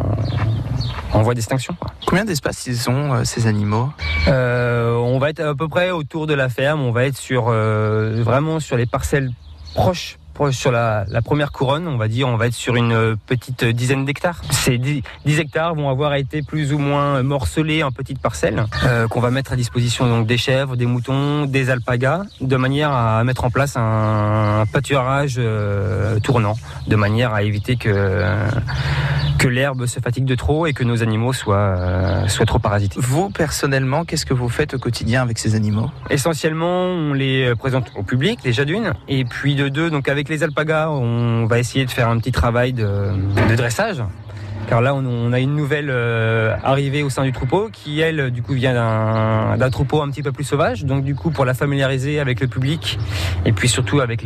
en 1.12 1.22
voie 1.22 1.34
d'extinction. 1.34 1.76
Combien 2.06 2.24
d'espace 2.24 2.66
ils 2.66 2.88
ont, 2.90 3.14
euh, 3.14 3.24
ces 3.24 3.46
animaux? 3.46 3.90
Euh, 4.26 4.94
on 4.94 5.18
va 5.18 5.30
être 5.30 5.40
à 5.40 5.54
peu 5.54 5.68
près 5.68 5.90
autour 5.90 6.26
de 6.26 6.34
la 6.34 6.48
ferme. 6.48 6.80
On 6.82 6.92
va 6.92 7.06
être 7.06 7.16
sur 7.16 7.46
euh, 7.48 8.22
vraiment 8.22 8.60
sur 8.60 8.76
les 8.76 8.86
parcelles 8.86 9.30
proches. 9.74 10.18
Sur 10.50 10.70
la, 10.70 11.04
la 11.08 11.20
première 11.20 11.52
couronne, 11.52 11.88
on 11.88 11.96
va 11.96 12.08
dire, 12.08 12.28
on 12.28 12.36
va 12.36 12.46
être 12.46 12.54
sur 12.54 12.76
une 12.76 12.92
euh, 12.92 13.16
petite 13.26 13.64
dizaine 13.64 14.04
d'hectares. 14.04 14.40
Ces 14.50 14.78
10, 14.78 15.02
10 15.24 15.40
hectares 15.40 15.74
vont 15.74 15.88
avoir 15.90 16.14
été 16.14 16.42
plus 16.42 16.72
ou 16.72 16.78
moins 16.78 17.22
morcelés 17.22 17.82
en 17.82 17.90
petites 17.90 18.20
parcelles 18.20 18.64
euh, 18.84 19.08
qu'on 19.08 19.20
va 19.20 19.30
mettre 19.30 19.52
à 19.52 19.56
disposition 19.56 20.06
donc 20.08 20.26
des 20.26 20.38
chèvres, 20.38 20.76
des 20.76 20.86
moutons, 20.86 21.46
des 21.46 21.70
alpagas, 21.70 22.22
de 22.40 22.56
manière 22.56 22.92
à 22.92 23.24
mettre 23.24 23.44
en 23.44 23.50
place 23.50 23.76
un, 23.76 24.64
pâturage 24.72 25.36
euh, 25.38 26.18
tournant, 26.20 26.56
de 26.86 26.96
manière 26.96 27.34
à 27.34 27.42
éviter 27.42 27.76
que 27.76 28.24
que 29.38 29.46
l'herbe 29.46 29.86
se 29.86 30.00
fatigue 30.00 30.24
de 30.24 30.34
trop 30.34 30.66
et 30.66 30.72
que 30.72 30.82
nos 30.82 31.02
animaux 31.02 31.32
soient, 31.32 31.76
euh, 31.78 32.26
soient 32.26 32.44
trop 32.44 32.58
parasités. 32.58 32.98
Vous, 33.00 33.30
personnellement, 33.30 34.04
qu'est-ce 34.04 34.26
que 34.26 34.34
vous 34.34 34.48
faites 34.48 34.74
au 34.74 34.78
quotidien 34.78 35.22
avec 35.22 35.38
ces 35.38 35.54
animaux? 35.54 35.90
Essentiellement, 36.10 36.86
on 36.86 37.12
les 37.12 37.54
présente 37.54 37.92
au 37.94 38.02
public, 38.02 38.40
déjà 38.42 38.64
d'une, 38.64 38.94
et 39.06 39.24
puis 39.24 39.54
de 39.54 39.68
deux, 39.68 39.90
donc 39.90 40.08
avec 40.08 40.27
les 40.28 40.42
alpagas, 40.42 40.90
on 40.90 41.46
va 41.46 41.58
essayer 41.58 41.84
de 41.84 41.90
faire 41.90 42.08
un 42.08 42.18
petit 42.18 42.32
travail 42.32 42.72
de, 42.72 43.12
dressage. 43.56 44.02
Car 44.68 44.82
là, 44.82 44.94
on, 44.94 45.32
a 45.32 45.40
une 45.40 45.56
nouvelle 45.56 45.88
euh, 45.88 46.54
arrivée 46.62 47.02
au 47.02 47.08
sein 47.08 47.24
du 47.24 47.32
troupeau 47.32 47.70
qui, 47.72 48.00
elle, 48.00 48.30
du 48.30 48.42
coup, 48.42 48.52
vient 48.52 48.74
d'un 48.74 49.70
troupeau 49.70 50.02
un 50.02 50.10
petit 50.10 50.22
peu 50.22 50.30
plus 50.30 50.44
sauvage. 50.44 50.84
Donc, 50.84 51.04
du 51.04 51.14
coup, 51.14 51.30
pour 51.30 51.46
la 51.46 51.54
familiariser 51.54 52.20
avec 52.20 52.40
le 52.40 52.48
public 52.48 52.98
et 53.46 53.52
puis 53.52 53.68
surtout 53.68 54.00
avec 54.00 54.22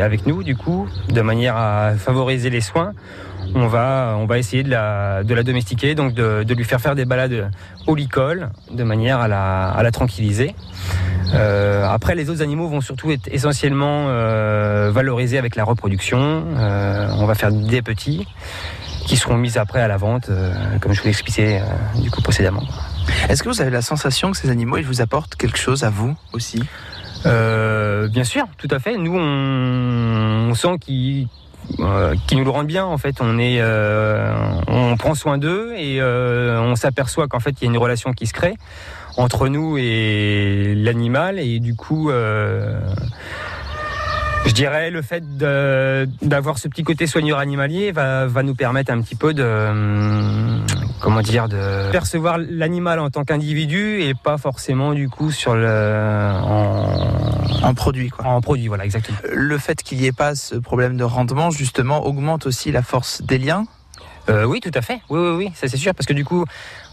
avec 0.00 0.26
nous, 0.26 0.44
du 0.44 0.54
coup, 0.54 0.88
de 1.08 1.20
manière 1.20 1.56
à 1.56 1.94
favoriser 1.96 2.48
les 2.48 2.60
soins, 2.60 2.92
on 3.54 3.66
va, 3.66 4.16
on 4.18 4.26
va 4.26 4.38
essayer 4.38 4.62
de 4.62 4.70
la, 4.70 5.24
de 5.24 5.34
la 5.34 5.42
domestiquer, 5.42 5.94
donc 5.94 6.14
de, 6.14 6.42
de 6.42 6.54
lui 6.54 6.64
faire 6.64 6.80
faire 6.80 6.94
des 6.94 7.04
balades 7.04 7.50
au 7.86 7.94
licol, 7.94 8.50
de 8.70 8.84
manière 8.84 9.20
à 9.20 9.28
la, 9.28 9.68
à 9.68 9.82
la 9.82 9.90
tranquilliser. 9.90 10.54
Euh, 11.34 11.86
après, 11.88 12.14
les 12.14 12.30
autres 12.30 12.42
animaux 12.42 12.68
vont 12.68 12.80
surtout 12.80 13.10
être 13.10 13.28
essentiellement 13.30 14.06
euh, 14.08 14.90
valorisés 14.92 15.38
avec 15.38 15.56
la 15.56 15.64
reproduction. 15.64 16.44
Euh, 16.56 17.08
on 17.18 17.26
va 17.26 17.34
faire 17.34 17.52
des 17.52 17.82
petits 17.82 18.26
qui 19.06 19.16
seront 19.16 19.36
mis 19.36 19.58
après 19.58 19.80
à 19.80 19.88
la 19.88 19.96
vente, 19.96 20.30
comme 20.80 20.92
je 20.92 21.00
vous 21.00 21.06
l'expliquais 21.08 21.60
du 22.00 22.08
coup 22.08 22.22
précédemment. 22.22 22.62
Est-ce 23.28 23.42
que 23.42 23.48
vous 23.48 23.60
avez 23.60 23.70
la 23.70 23.82
sensation 23.82 24.30
que 24.30 24.36
ces 24.36 24.48
animaux, 24.48 24.76
ils 24.76 24.86
vous 24.86 25.00
apportent 25.00 25.34
quelque 25.34 25.58
chose 25.58 25.82
à 25.82 25.90
vous 25.90 26.14
aussi? 26.32 26.62
Bien 27.24 28.24
sûr, 28.24 28.46
tout 28.58 28.68
à 28.70 28.78
fait. 28.78 28.96
Nous, 28.96 29.16
on, 29.16 30.50
on 30.50 30.54
sent 30.54 30.78
qu'ils 30.80 31.26
euh, 31.80 32.14
qu'ils 32.26 32.38
nous 32.38 32.44
le 32.44 32.50
rendent 32.50 32.66
bien 32.66 32.84
en 32.84 32.98
fait. 32.98 33.16
On 33.20 33.38
est, 33.38 33.58
euh, 33.60 34.34
on 34.66 34.96
prend 34.96 35.14
soin 35.14 35.38
d'eux 35.38 35.72
et 35.76 36.00
euh, 36.00 36.60
on 36.60 36.76
s'aperçoit 36.76 37.28
qu'en 37.28 37.40
fait 37.40 37.54
il 37.60 37.64
y 37.64 37.66
a 37.66 37.70
une 37.70 37.78
relation 37.78 38.12
qui 38.12 38.26
se 38.26 38.32
crée 38.32 38.54
entre 39.16 39.48
nous 39.48 39.76
et 39.78 40.74
l'animal 40.76 41.38
et 41.38 41.60
du 41.60 41.74
coup. 41.74 42.10
Je 44.46 44.52
dirais 44.52 44.90
le 44.90 45.02
fait 45.02 45.22
d'avoir 45.36 46.58
ce 46.58 46.68
petit 46.68 46.82
côté 46.82 47.06
soigneur 47.06 47.38
animalier 47.38 47.92
va, 47.92 48.26
va 48.26 48.42
nous 48.42 48.54
permettre 48.54 48.92
un 48.92 49.00
petit 49.00 49.14
peu 49.14 49.34
de 49.34 49.42
hum, 49.42 50.64
comment 51.00 51.20
dire 51.20 51.48
de 51.48 51.90
percevoir 51.90 52.38
l'animal 52.38 53.00
en 53.00 53.10
tant 53.10 53.24
qu'individu 53.24 54.02
et 54.02 54.14
pas 54.14 54.38
forcément 54.38 54.92
du 54.94 55.08
coup 55.08 55.30
sur 55.30 55.54
le 55.54 56.32
en, 56.42 57.08
Un 57.62 57.74
produit, 57.74 58.10
quoi. 58.10 58.26
en 58.26 58.40
produit 58.40 58.68
voilà 58.68 58.84
exactement. 58.84 59.18
Le 59.32 59.58
fait 59.58 59.82
qu'il 59.82 59.98
n'y 59.98 60.06
ait 60.06 60.12
pas 60.12 60.34
ce 60.34 60.56
problème 60.56 60.96
de 60.96 61.04
rendement, 61.04 61.50
justement, 61.50 62.04
augmente 62.06 62.46
aussi 62.46 62.72
la 62.72 62.82
force 62.82 63.22
des 63.22 63.38
liens 63.38 63.66
Euh, 64.28 64.44
oui, 64.44 64.60
tout 64.60 64.70
à 64.74 64.82
fait. 64.82 65.00
Oui, 65.08 65.18
oui, 65.18 65.36
oui, 65.36 65.52
ça 65.54 65.68
c'est 65.68 65.76
sûr, 65.76 65.94
parce 65.94 66.06
que 66.06 66.12
du 66.12 66.24
coup, 66.24 66.44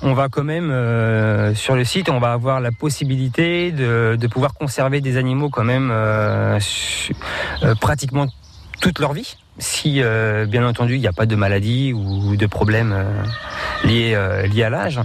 on 0.02 0.13
va 0.13 0.30
quand 0.30 0.44
même 0.44 0.72
euh, 0.72 1.54
sur 1.54 1.76
le 1.76 1.84
site, 1.84 2.10
on 2.10 2.20
va 2.20 2.34
avoir 2.34 2.60
la 2.60 2.72
possibilité 2.72 3.72
de, 3.72 4.28
pouvoir 4.28 4.54
conserver 4.54 5.02
des 5.02 5.18
animaux 5.18 5.50
quand 5.50 5.63
même 5.63 5.89
euh, 5.92 6.60
pratiquement 7.80 8.28
toute 8.82 9.00
leur 9.00 9.13
vie, 9.13 9.38
si 9.60 10.02
euh, 10.02 10.45
bien 10.45 10.65
entendu 10.65 10.95
il 10.95 11.02
n'y 11.02 11.08
a 11.08 11.13
pas 11.13 11.26
de 11.26 11.36
maladie 11.36 11.93
ou 11.93 12.36
de 12.36 12.45
problème 12.45 12.93
euh, 12.93 13.88
liés 13.88 14.13
euh, 14.15 14.48
liés 14.48 14.63
à 14.63 14.69
l'âge. 14.69 15.00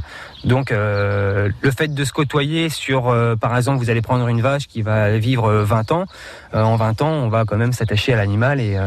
Donc 0.45 0.71
le 0.71 1.71
fait 1.75 1.95
de 1.95 2.05
se 2.05 2.13
côtoyer 2.13 2.69
sur, 2.69 3.05
par 3.41 3.57
exemple, 3.57 3.79
vous 3.79 3.89
allez 3.89 4.03
prendre 4.03 4.29
une 4.29 4.43
vache 4.43 4.67
qui 4.67 4.83
va 4.83 5.17
vivre 5.17 5.47
euh, 5.47 5.65
20 5.65 5.93
ans, 5.93 6.05
en 6.53 6.77
20 6.77 7.01
ans, 7.01 7.09
on 7.09 7.29
va 7.31 7.47
quand 7.47 7.57
même 7.57 7.73
s'attacher 7.73 8.13
à 8.13 8.17
l'animal 8.17 8.61
et, 8.61 8.79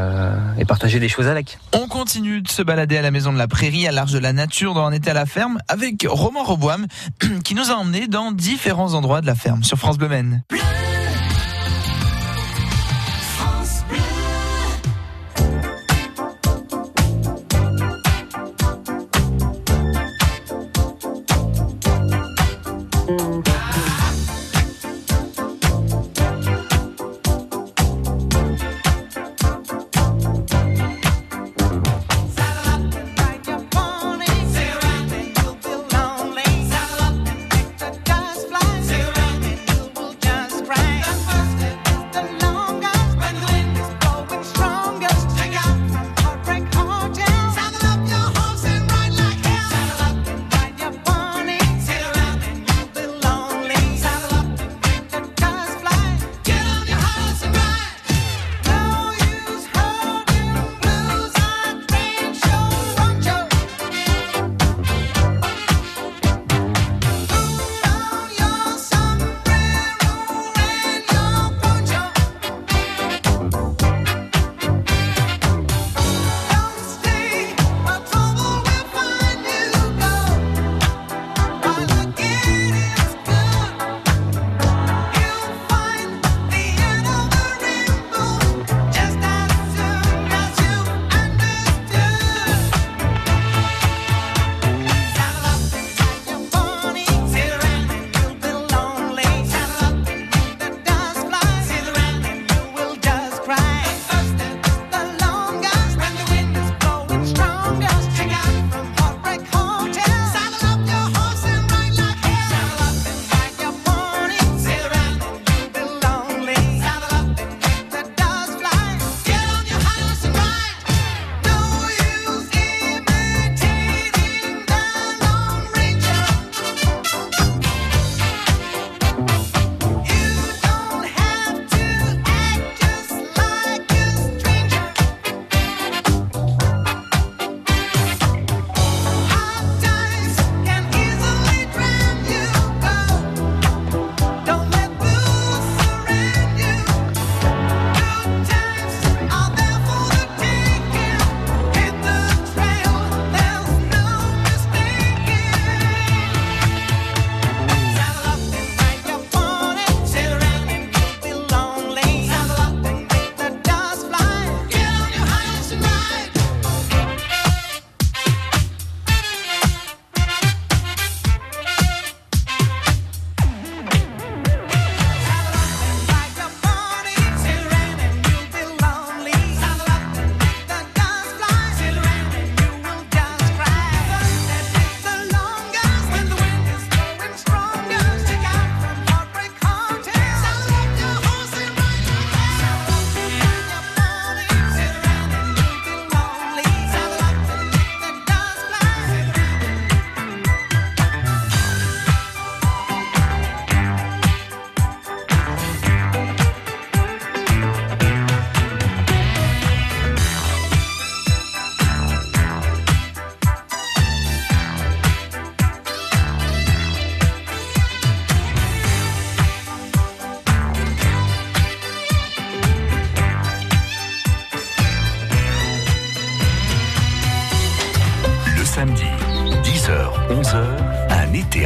et 0.60 0.66
partager 0.66 1.00
des 1.00 1.10
choses 1.10 1.28
avec. 1.28 1.58
On 1.74 1.88
continue 1.88 2.42
de 2.44 2.48
se 2.48 2.62
balader 2.62 2.96
à 2.96 3.02
la 3.02 3.10
maison 3.10 3.34
de 3.34 3.40
la 3.40 3.48
prairie, 3.48 3.88
à 3.88 3.92
l'arche 3.92 4.12
de 4.12 4.20
la 4.20 4.34
nature, 4.34 4.76
dans 4.76 4.86
un 4.86 4.92
été 4.92 5.10
à 5.10 5.16
la 5.16 5.26
ferme, 5.26 5.58
avec 5.68 6.06
Romain 6.08 6.44
Roboam, 6.44 6.86
qui 7.44 7.56
nous 7.56 7.72
a 7.72 7.74
emmenés 7.74 8.06
dans 8.06 8.32
différents 8.32 8.94
endroits 8.94 9.22
de 9.22 9.26
la 9.26 9.34
ferme 9.34 9.64
sur 9.64 9.80
France 9.80 9.98
Bleu 9.98 10.10
Maine. 10.10 10.44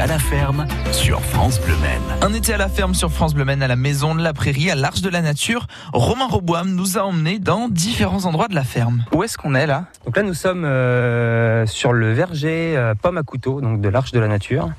À 0.01 0.07
la 0.07 0.17
ferme 0.17 0.65
sur 0.91 1.21
France 1.21 1.61
Bleu 1.61 1.75
Maine. 1.77 2.01
Un 2.23 2.33
été 2.33 2.55
à 2.55 2.57
la 2.57 2.69
ferme 2.69 2.95
sur 2.95 3.11
France 3.11 3.35
Bleu 3.35 3.45
Maine 3.45 3.61
à 3.61 3.67
la 3.67 3.75
maison 3.75 4.15
de 4.15 4.23
la 4.23 4.33
prairie 4.33 4.71
à 4.71 4.75
l'Arche 4.75 5.01
de 5.01 5.09
la 5.09 5.21
Nature. 5.21 5.67
Romain 5.93 6.25
Roboam 6.25 6.73
nous 6.73 6.97
a 6.97 7.01
emmenés 7.01 7.37
dans 7.37 7.69
différents 7.69 8.25
endroits 8.25 8.47
de 8.47 8.55
la 8.55 8.63
ferme. 8.63 9.05
Où 9.13 9.21
est-ce 9.21 9.37
qu'on 9.37 9.53
est 9.53 9.67
là? 9.67 9.85
Donc 10.05 10.17
là, 10.17 10.23
nous 10.23 10.33
sommes 10.33 10.65
euh, 10.65 11.67
sur 11.67 11.93
le 11.93 12.13
verger 12.13 12.75
euh, 12.75 12.95
pomme 12.99 13.19
à 13.19 13.23
couteau, 13.23 13.61
donc 13.61 13.79
de 13.79 13.89
l'Arche 13.89 14.11
de 14.11 14.19
la 14.19 14.27
Nature. 14.27 14.71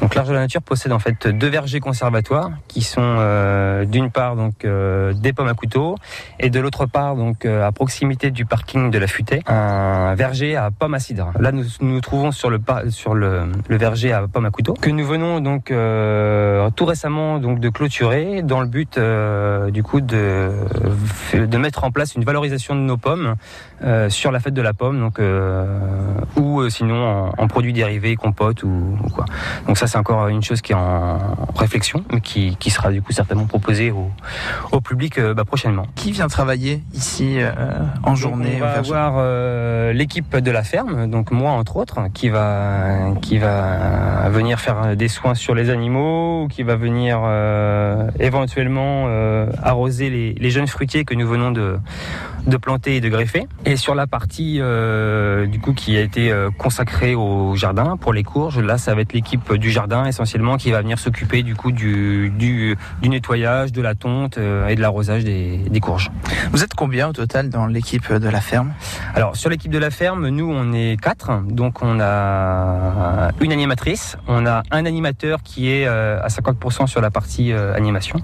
Donc 0.00 0.14
l'Arche 0.14 0.28
de 0.28 0.34
la 0.34 0.40
Nature 0.40 0.62
possède 0.62 0.92
en 0.92 0.98
fait 0.98 1.28
deux 1.28 1.48
vergers 1.48 1.80
conservatoires 1.80 2.50
qui 2.68 2.82
sont 2.82 3.00
euh, 3.02 3.84
d'une 3.84 4.10
part 4.10 4.34
donc 4.34 4.64
euh, 4.64 5.12
des 5.12 5.32
pommes 5.32 5.48
à 5.48 5.54
couteau 5.54 5.96
et 6.38 6.48
de 6.48 6.58
l'autre 6.58 6.86
part 6.86 7.16
donc 7.16 7.44
euh, 7.44 7.66
à 7.66 7.72
proximité 7.72 8.30
du 8.30 8.46
parking 8.46 8.90
de 8.90 8.98
la 8.98 9.06
Futaie 9.06 9.40
un 9.46 10.14
verger 10.14 10.56
à 10.56 10.70
pommes 10.70 10.94
à 10.94 11.00
cidre. 11.00 11.32
Là 11.38 11.52
nous 11.52 11.64
nous 11.80 12.00
trouvons 12.00 12.32
sur 12.32 12.48
le 12.48 12.60
sur 12.88 13.14
le, 13.14 13.50
verger 13.68 14.12
à 14.12 14.26
pommes 14.26 14.46
à 14.46 14.50
couteau 14.50 14.72
que 14.74 14.88
nous 14.88 15.04
venons 15.04 15.40
donc 15.40 15.72
tout 16.76 16.84
récemment 16.84 17.38
donc 17.38 17.60
de 17.60 17.68
clôturer 17.68 18.42
dans 18.42 18.60
le 18.60 18.66
but 18.66 18.98
du 19.70 19.82
coup 19.82 20.00
de 20.00 20.50
de 21.34 21.58
mettre 21.58 21.84
en 21.84 21.90
place 21.90 22.14
une 22.14 22.24
valorisation 22.24 22.74
de 22.74 22.80
nos 22.80 22.96
pommes 22.96 23.34
sur 24.08 24.32
la 24.32 24.40
fête 24.40 24.54
de 24.54 24.62
la 24.62 24.72
pomme, 24.72 25.00
donc 25.00 25.20
ou 26.36 26.68
sinon 26.68 27.06
en, 27.06 27.32
en 27.36 27.48
produits 27.48 27.72
dérivés, 27.72 28.16
compote 28.16 28.62
ou, 28.62 28.98
ou 29.04 29.08
quoi. 29.08 29.24
Donc 29.66 29.78
ça 29.78 29.86
c'est 29.90 29.98
encore 29.98 30.28
une 30.28 30.42
chose 30.42 30.60
qui 30.60 30.72
est 30.72 30.76
en 30.76 31.18
réflexion, 31.56 32.04
mais 32.12 32.20
qui, 32.20 32.56
qui 32.60 32.70
sera 32.70 32.92
du 32.92 33.02
coup 33.02 33.12
certainement 33.12 33.46
proposée 33.46 33.90
au, 33.90 34.08
au 34.70 34.80
public 34.80 35.18
euh, 35.18 35.34
bah, 35.34 35.44
prochainement. 35.44 35.86
Qui 35.96 36.12
vient 36.12 36.28
travailler 36.28 36.82
ici 36.94 37.38
euh, 37.38 37.50
en 38.04 38.14
journée 38.14 38.58
Donc, 38.58 38.62
on 38.62 38.66
va 38.66 38.78
avoir 38.78 39.14
euh, 39.16 39.92
l'équipe 39.92 40.36
de 40.36 40.50
la 40.50 40.62
ferme, 40.62 41.10
donc 41.10 41.32
moi 41.32 41.50
entre 41.50 41.76
autres, 41.76 41.98
qui 42.14 42.28
va 42.28 43.14
qui 43.20 43.38
va 43.38 44.28
venir 44.28 44.60
faire 44.60 44.96
des 44.96 45.08
soins 45.08 45.34
sur 45.34 45.54
les 45.56 45.70
animaux, 45.70 46.46
qui 46.48 46.62
va 46.62 46.76
venir 46.76 47.20
éventuellement 48.20 49.08
arroser 49.62 50.08
les, 50.08 50.34
les 50.34 50.50
jeunes 50.50 50.68
fruitiers 50.68 51.04
que 51.04 51.14
nous 51.14 51.26
venons 51.26 51.50
de 51.50 51.78
de 52.46 52.56
planter 52.56 52.96
et 52.96 53.00
de 53.00 53.08
greffer. 53.08 53.46
Et 53.64 53.76
sur 53.76 53.94
la 53.94 54.06
partie 54.06 54.58
euh, 54.60 55.46
du 55.46 55.60
coup 55.60 55.72
qui 55.72 55.96
a 55.96 56.00
été 56.00 56.30
euh, 56.30 56.50
consacrée 56.50 57.14
au 57.14 57.54
jardin 57.56 57.96
pour 57.96 58.12
les 58.12 58.22
courges, 58.22 58.58
là 58.58 58.78
ça 58.78 58.94
va 58.94 59.02
être 59.02 59.12
l'équipe 59.12 59.54
du 59.54 59.70
jardin 59.70 60.04
essentiellement 60.06 60.56
qui 60.56 60.70
va 60.70 60.80
venir 60.80 60.98
s'occuper 60.98 61.42
du 61.42 61.54
coup 61.54 61.72
du, 61.72 62.30
du, 62.30 62.76
du 63.02 63.08
nettoyage, 63.08 63.72
de 63.72 63.82
la 63.82 63.94
tonte 63.94 64.38
euh, 64.38 64.68
et 64.68 64.74
de 64.74 64.80
l'arrosage 64.80 65.24
des, 65.24 65.58
des 65.58 65.80
courges. 65.80 66.10
Vous 66.52 66.62
êtes 66.62 66.74
combien 66.74 67.08
au 67.08 67.12
total 67.12 67.50
dans 67.50 67.66
l'équipe 67.66 68.12
de 68.12 68.28
la 68.28 68.40
ferme? 68.40 68.72
Alors 69.14 69.36
sur 69.36 69.50
l'équipe 69.50 69.72
de 69.72 69.78
la 69.78 69.90
ferme, 69.90 70.28
nous 70.28 70.50
on 70.50 70.72
est 70.72 71.00
quatre, 71.00 71.42
donc 71.46 71.82
on 71.82 72.00
a 72.00 73.30
une 73.40 73.52
animatrice, 73.52 74.16
on 74.26 74.46
a 74.46 74.62
un 74.70 74.86
animateur 74.86 75.42
qui 75.42 75.70
est 75.70 75.86
à 75.86 76.26
50% 76.26 76.86
sur 76.86 77.00
la 77.00 77.10
partie 77.10 77.52
animation, 77.52 78.20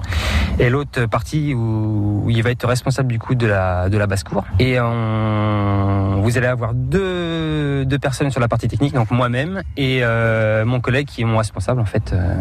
et 0.58 0.70
l'autre 0.70 1.06
partie 1.06 1.54
où, 1.54 2.22
où 2.24 2.30
il 2.30 2.42
va 2.42 2.50
être 2.50 2.66
responsable 2.66 3.08
du 3.08 3.18
coup 3.18 3.34
de 3.34 3.46
la 3.46 3.88
de 3.88 3.98
la 3.98 4.05
basse 4.06 4.24
cour. 4.24 4.44
Et 4.58 4.80
on, 4.80 6.20
vous 6.22 6.38
allez 6.38 6.46
avoir 6.46 6.74
deux, 6.74 7.84
deux 7.84 7.98
personnes 7.98 8.30
sur 8.30 8.40
la 8.40 8.48
partie 8.48 8.68
technique, 8.68 8.94
donc 8.94 9.10
moi-même 9.10 9.62
et 9.76 10.00
euh, 10.02 10.64
mon 10.64 10.80
collègue 10.80 11.06
qui 11.06 11.22
est 11.22 11.24
mon 11.24 11.38
responsable 11.38 11.80
en 11.80 11.84
fait 11.84 12.12
euh, 12.12 12.34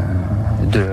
de 0.65 0.85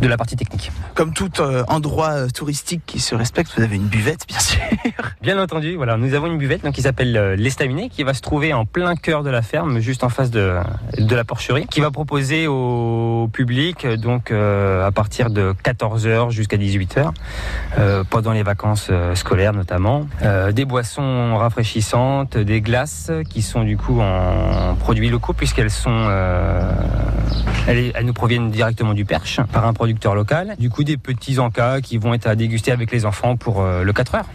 de 0.00 0.08
la 0.08 0.16
partie 0.16 0.36
technique. 0.36 0.72
Comme 0.94 1.12
tout 1.12 1.40
euh, 1.40 1.64
endroit 1.68 2.28
touristique 2.28 2.82
qui 2.86 3.00
se 3.00 3.14
respecte, 3.14 3.52
vous 3.56 3.62
avez 3.62 3.76
une 3.76 3.86
buvette 3.86 4.26
bien 4.28 4.38
sûr. 4.38 4.60
Bien 5.22 5.42
entendu, 5.42 5.76
voilà, 5.76 5.96
nous 5.96 6.12
avons 6.12 6.26
une 6.26 6.36
buvette 6.36 6.64
donc, 6.64 6.74
qui 6.74 6.82
s'appelle 6.82 7.34
l'Estaminet, 7.38 7.88
qui 7.88 8.02
va 8.02 8.12
se 8.12 8.20
trouver 8.20 8.52
en 8.52 8.66
plein 8.66 8.94
cœur 8.94 9.22
de 9.22 9.30
la 9.30 9.40
ferme, 9.40 9.78
juste 9.78 10.04
en 10.04 10.10
face 10.10 10.30
de, 10.30 10.56
de 10.98 11.16
la 11.16 11.24
porcherie, 11.24 11.66
qui 11.66 11.80
va 11.80 11.90
proposer 11.90 12.46
au 12.46 13.30
public, 13.32 13.86
donc 13.86 14.30
à 14.30 14.90
partir 14.92 15.30
de 15.30 15.54
14h 15.64 16.30
jusqu'à 16.30 16.58
18h, 16.58 17.10
euh, 17.78 18.04
pendant 18.08 18.32
les 18.32 18.42
vacances 18.42 18.90
scolaires 19.14 19.54
notamment, 19.54 20.06
euh, 20.22 20.52
des 20.52 20.64
boissons 20.64 21.36
rafraîchissantes, 21.36 22.38
des 22.38 22.60
glaces 22.60 23.10
qui 23.28 23.42
sont 23.42 23.64
du 23.64 23.76
coup 23.76 24.00
en 24.00 24.74
produits 24.76 25.08
locaux 25.08 25.32
puisqu'elles 25.32 25.70
sont, 25.70 25.90
euh, 25.90 26.70
elles, 27.66 27.92
nous 28.04 28.12
proviennent 28.12 28.50
directement 28.50 28.94
du 28.94 29.04
Perche 29.04 29.40
par 29.52 29.66
un 29.66 29.72
producteur 29.72 30.14
local. 30.14 30.54
Du 30.58 30.70
coup, 30.70 30.84
des 30.84 30.96
petits 30.96 31.38
encas 31.38 31.80
qui 31.80 31.98
vont 31.98 32.14
être 32.14 32.26
à 32.26 32.36
déguster 32.36 32.70
avec 32.72 32.92
les 32.92 33.06
enfants 33.06 33.36
pour 33.36 33.60
euh, 33.60 33.82
le 33.82 33.92
4 33.92 34.14
heures. 34.14 34.28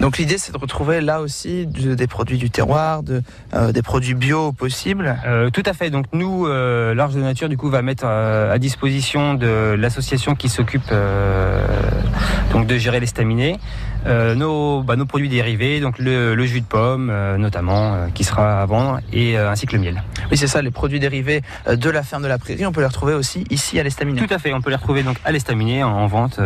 Donc 0.00 0.18
l'idée 0.18 0.38
c'est 0.38 0.52
de 0.52 0.58
retrouver 0.58 1.00
là 1.00 1.20
aussi 1.20 1.66
de- 1.66 1.94
des 1.94 2.06
produits 2.06 2.38
du 2.38 2.50
terroir, 2.50 3.02
de, 3.02 3.22
euh, 3.54 3.72
des 3.72 3.82
produits 3.82 4.14
bio 4.14 4.52
possibles. 4.52 5.16
Euh, 5.26 5.50
tout 5.50 5.62
à 5.66 5.72
fait. 5.72 5.90
Donc 5.90 6.06
nous, 6.12 6.46
euh, 6.46 6.94
l'Arche 6.94 7.14
de 7.14 7.20
Nature, 7.20 7.48
du 7.48 7.56
coup, 7.56 7.68
va 7.70 7.82
mettre 7.82 8.04
euh, 8.06 8.52
à 8.52 8.58
disposition 8.58 9.34
de 9.34 9.74
l'association 9.78 10.34
qui 10.34 10.48
s'occupe 10.48 10.90
donc 12.52 12.66
de 12.66 12.76
gérer 12.78 13.00
les 13.00 13.06
staminés 13.06 13.58
nos, 14.36 14.82
bah, 14.84 14.94
nos 14.94 15.04
produits 15.04 15.28
dérivés, 15.28 15.80
donc 15.80 15.98
le, 15.98 16.36
le 16.36 16.46
jus 16.46 16.60
de 16.60 16.66
pomme 16.66 17.12
notamment, 17.38 18.06
qui 18.14 18.22
sera 18.22 18.62
à 18.62 18.66
vendre, 18.66 19.00
et 19.12 19.36
ainsi 19.36 19.66
que 19.66 19.74
le 19.74 19.82
miel. 19.82 20.02
Oui 20.30 20.36
c'est 20.36 20.46
ça, 20.46 20.62
les 20.62 20.70
produits 20.70 21.00
dérivés 21.00 21.42
de 21.68 21.90
la 21.90 22.04
ferme 22.04 22.22
de 22.22 22.28
la 22.28 22.38
prairie, 22.38 22.64
on 22.66 22.72
peut 22.72 22.82
les 22.82 22.86
retrouver 22.86 23.14
aussi 23.14 23.44
ici 23.50 23.80
à 23.80 23.82
l'Estaminet. 23.82 24.24
Tout 24.24 24.32
à 24.32 24.38
fait. 24.38 24.52
On 24.54 24.60
peut 24.60 24.70
les 24.70 24.76
retrouver 24.76 25.02
donc 25.02 25.16
à 25.24 25.32
l'estaminet 25.32 25.82
en, 25.82 25.90
en 25.90 26.06
vente 26.06 26.38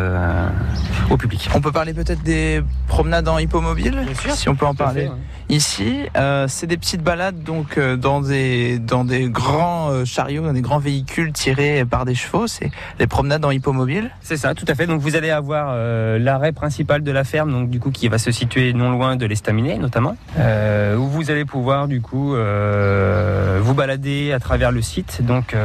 au 1.10 1.16
public. 1.18 1.50
On 1.54 1.60
peut 1.60 1.72
parler 1.72 1.92
peut-être 1.92 2.22
des 2.22 2.62
promenades 2.88 3.19
en 3.28 3.38
hippomobile, 3.38 4.06
sûr. 4.20 4.34
si 4.34 4.48
on 4.48 4.54
peut 4.54 4.66
en 4.66 4.74
parler. 4.74 5.02
fait, 5.02 5.08
ouais. 5.08 5.14
Ici, 5.50 6.04
euh, 6.16 6.46
c'est 6.48 6.68
des 6.68 6.76
petites 6.76 7.02
balades 7.02 7.42
donc 7.42 7.76
euh, 7.76 7.96
dans 7.96 8.20
des 8.20 8.78
dans 8.78 9.04
des 9.04 9.28
grands 9.28 9.90
euh, 9.90 10.04
chariots, 10.04 10.44
dans 10.44 10.52
des 10.52 10.60
grands 10.60 10.78
véhicules 10.78 11.32
tirés 11.32 11.84
par 11.84 12.04
des 12.04 12.14
chevaux. 12.14 12.46
C'est 12.46 12.70
les 13.00 13.08
promenades 13.08 13.44
en 13.44 13.50
hippomobile. 13.50 14.12
C'est 14.20 14.36
ça, 14.36 14.54
tout 14.54 14.64
à 14.68 14.76
fait. 14.76 14.86
Donc 14.86 15.00
vous 15.00 15.16
allez 15.16 15.30
avoir 15.30 15.74
l'arrêt 16.20 16.52
principal 16.52 17.02
de 17.02 17.10
la 17.10 17.24
ferme, 17.24 17.50
donc 17.50 17.68
du 17.68 17.80
coup 17.80 17.90
qui 17.90 18.06
va 18.06 18.18
se 18.18 18.30
situer 18.30 18.72
non 18.72 18.90
loin 18.90 19.16
de 19.16 19.26
l'estaminet 19.26 19.76
notamment, 19.76 20.16
où 20.38 21.06
vous 21.08 21.32
allez 21.32 21.44
pouvoir 21.44 21.88
du 21.88 22.00
coup 22.00 22.34
vous 22.34 23.74
balader 23.74 24.32
à 24.32 24.38
travers 24.38 24.70
le 24.70 24.82
site, 24.82 25.24
donc 25.24 25.56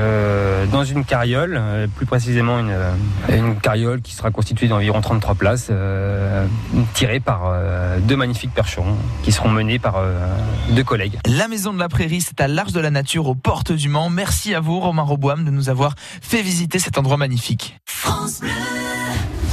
dans 0.71 0.83
une 0.83 1.05
carriole, 1.05 1.61
plus 1.95 2.05
précisément 2.05 2.59
une, 2.59 2.75
une 3.29 3.55
carriole 3.57 4.01
qui 4.01 4.15
sera 4.15 4.31
constituée 4.31 4.67
d'environ 4.67 5.01
33 5.01 5.35
places, 5.35 5.71
tirée 6.93 7.19
par 7.19 7.44
euh, 7.53 7.99
deux 7.99 8.15
magnifiques 8.15 8.53
percherons 8.53 8.95
qui 9.23 9.31
seront 9.31 9.49
menés 9.49 9.79
par 9.79 9.97
euh, 9.97 10.27
deux 10.71 10.83
collègues. 10.83 11.19
La 11.25 11.47
maison 11.47 11.73
de 11.73 11.79
la 11.79 11.89
prairie, 11.89 12.21
c'est 12.21 12.41
à 12.41 12.47
l'Arche 12.47 12.71
de 12.71 12.79
la 12.79 12.91
Nature, 12.91 13.27
aux 13.27 13.35
portes 13.35 13.71
du 13.71 13.89
Mans. 13.89 14.09
Merci 14.09 14.53
à 14.53 14.59
vous, 14.59 14.79
Romain 14.79 15.03
Roboam, 15.03 15.45
de 15.45 15.51
nous 15.51 15.69
avoir 15.69 15.95
fait 15.97 16.41
visiter 16.41 16.79
cet 16.79 16.97
endroit 16.97 17.17
magnifique. 17.17 17.79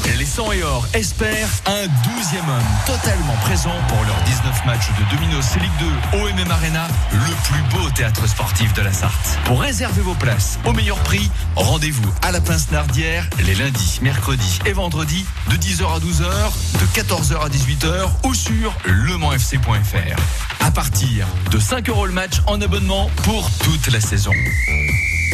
Les 0.05 0.27
100 0.27 0.53
et 0.53 0.63
or 0.63 0.87
espèrent 0.95 1.49
un 1.67 1.87
12e 1.87 2.49
homme 2.49 2.63
totalement 2.87 3.35
présent 3.43 3.75
pour 3.89 4.05
leurs 4.05 4.23
19 4.25 4.67
matchs 4.67 4.89
de 4.99 5.17
Domino's 5.17 5.57
Ligue 5.57 5.71
2 6.13 6.19
OMM 6.19 6.51
Arena, 6.51 6.87
le 7.13 7.35
plus 7.45 7.63
beau 7.77 7.91
théâtre 7.91 8.29
sportif 8.29 8.73
de 8.75 8.83
la 8.83 8.93
Sarthe. 8.93 9.39
Pour 9.45 9.61
réserver 9.61 10.03
vos 10.03 10.15
places 10.15 10.59
au 10.65 10.73
meilleur 10.73 10.99
prix, 10.99 11.31
rendez-vous 11.57 12.13
à 12.23 12.31
la 12.31 12.41
Pince 12.41 12.71
Nardière 12.71 13.29
les 13.45 13.55
lundis, 13.55 13.99
mercredis 14.03 14.61
et 14.67 14.73
vendredis 14.73 15.25
de 15.51 15.57
10h 15.57 15.83
à 15.85 15.99
12h, 15.99 16.81
de 16.81 16.87
14h 17.01 17.45
à 17.45 17.49
18h 17.49 18.11
ou 18.25 18.35
sur 18.35 18.73
lemanfc.fr. 18.85 20.65
À 20.65 20.71
partir 20.71 21.27
de 21.51 21.59
5 21.59 21.89
euros 21.89 22.07
le 22.07 22.13
match 22.13 22.35
en 22.47 22.61
abonnement 22.61 23.11
pour 23.25 23.51
toute 23.59 23.93
la 23.93 24.01
saison. 24.01 24.33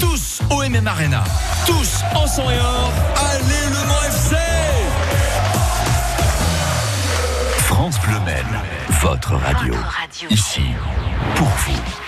Tous 0.00 0.40
au 0.50 0.62
MM 0.62 0.86
Arena, 0.86 1.24
tous 1.66 2.02
en 2.14 2.26
sang 2.26 2.48
et 2.50 2.58
or, 2.58 2.92
allez 3.16 3.68
le 3.70 3.86
Mans 3.88 4.02
FC 4.06 4.37
France 7.90 8.06
Bleu 8.06 8.20
Maine, 8.26 8.60
votre 9.00 9.34
radio. 9.36 9.72
Votre 9.72 9.96
radio. 9.98 10.28
Ici, 10.28 10.60
pour 11.36 11.48
vous. 11.48 12.07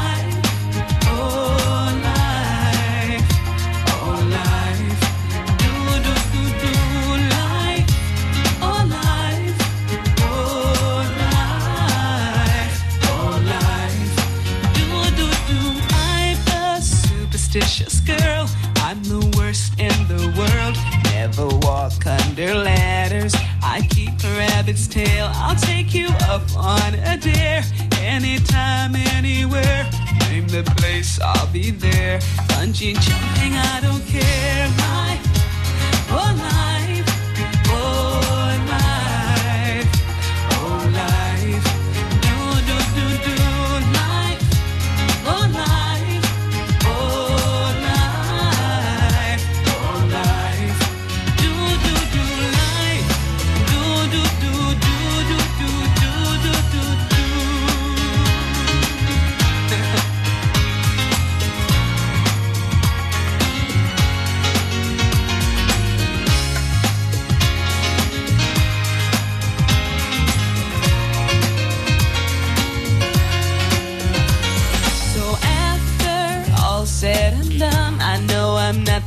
Never 21.41 21.57
walk 21.65 22.05
under 22.05 22.53
ladders. 22.53 23.33
I 23.63 23.87
keep 23.89 24.11
a 24.23 24.37
rabbit's 24.37 24.87
tail. 24.87 25.27
I'll 25.33 25.55
take 25.55 25.91
you 25.91 26.09
up 26.29 26.43
on 26.55 26.93
a 26.93 27.17
dare. 27.17 27.63
Anytime, 27.97 28.95
anywhere. 28.95 29.89
Name 30.29 30.47
the 30.47 30.61
place, 30.77 31.19
I'll 31.19 31.47
be 31.47 31.71
there. 31.71 32.19
Bungee 32.49 32.93
jumping, 32.93 33.55
I 33.55 33.79
don't 33.81 34.05
care. 34.05 34.69
My 34.77 35.17
whole 36.11 36.35
life, 36.37 37.05
oh 37.69 38.40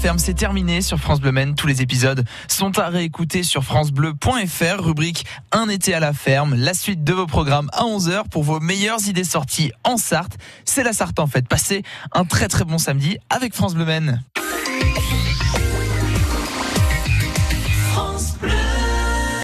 ferme, 0.00 0.18
c'est 0.18 0.32
terminé 0.32 0.80
sur 0.80 0.98
France 0.98 1.20
Bleu 1.20 1.30
Maine. 1.30 1.54
Tous 1.54 1.66
les 1.66 1.82
épisodes 1.82 2.24
sont 2.48 2.78
à 2.78 2.88
réécouter 2.88 3.42
sur 3.42 3.64
francebleu.fr, 3.64 4.82
rubrique 4.82 5.26
Un 5.52 5.68
été 5.68 5.92
à 5.92 6.00
la 6.00 6.14
ferme. 6.14 6.54
La 6.54 6.72
suite 6.72 7.04
de 7.04 7.12
vos 7.12 7.26
programmes 7.26 7.68
à 7.74 7.82
11h 7.82 8.28
pour 8.30 8.42
vos 8.42 8.60
meilleures 8.60 9.06
idées 9.08 9.24
sorties 9.24 9.72
en 9.84 9.98
Sarthe. 9.98 10.38
C'est 10.64 10.84
la 10.84 10.94
Sarthe 10.94 11.18
en 11.18 11.26
fait. 11.26 11.46
Passez 11.46 11.82
un 12.12 12.24
très 12.24 12.48
très 12.48 12.64
bon 12.64 12.78
samedi 12.78 13.18
avec 13.28 13.54
France 13.54 13.74
Bleu 13.74 13.84
Maine. 13.84 14.22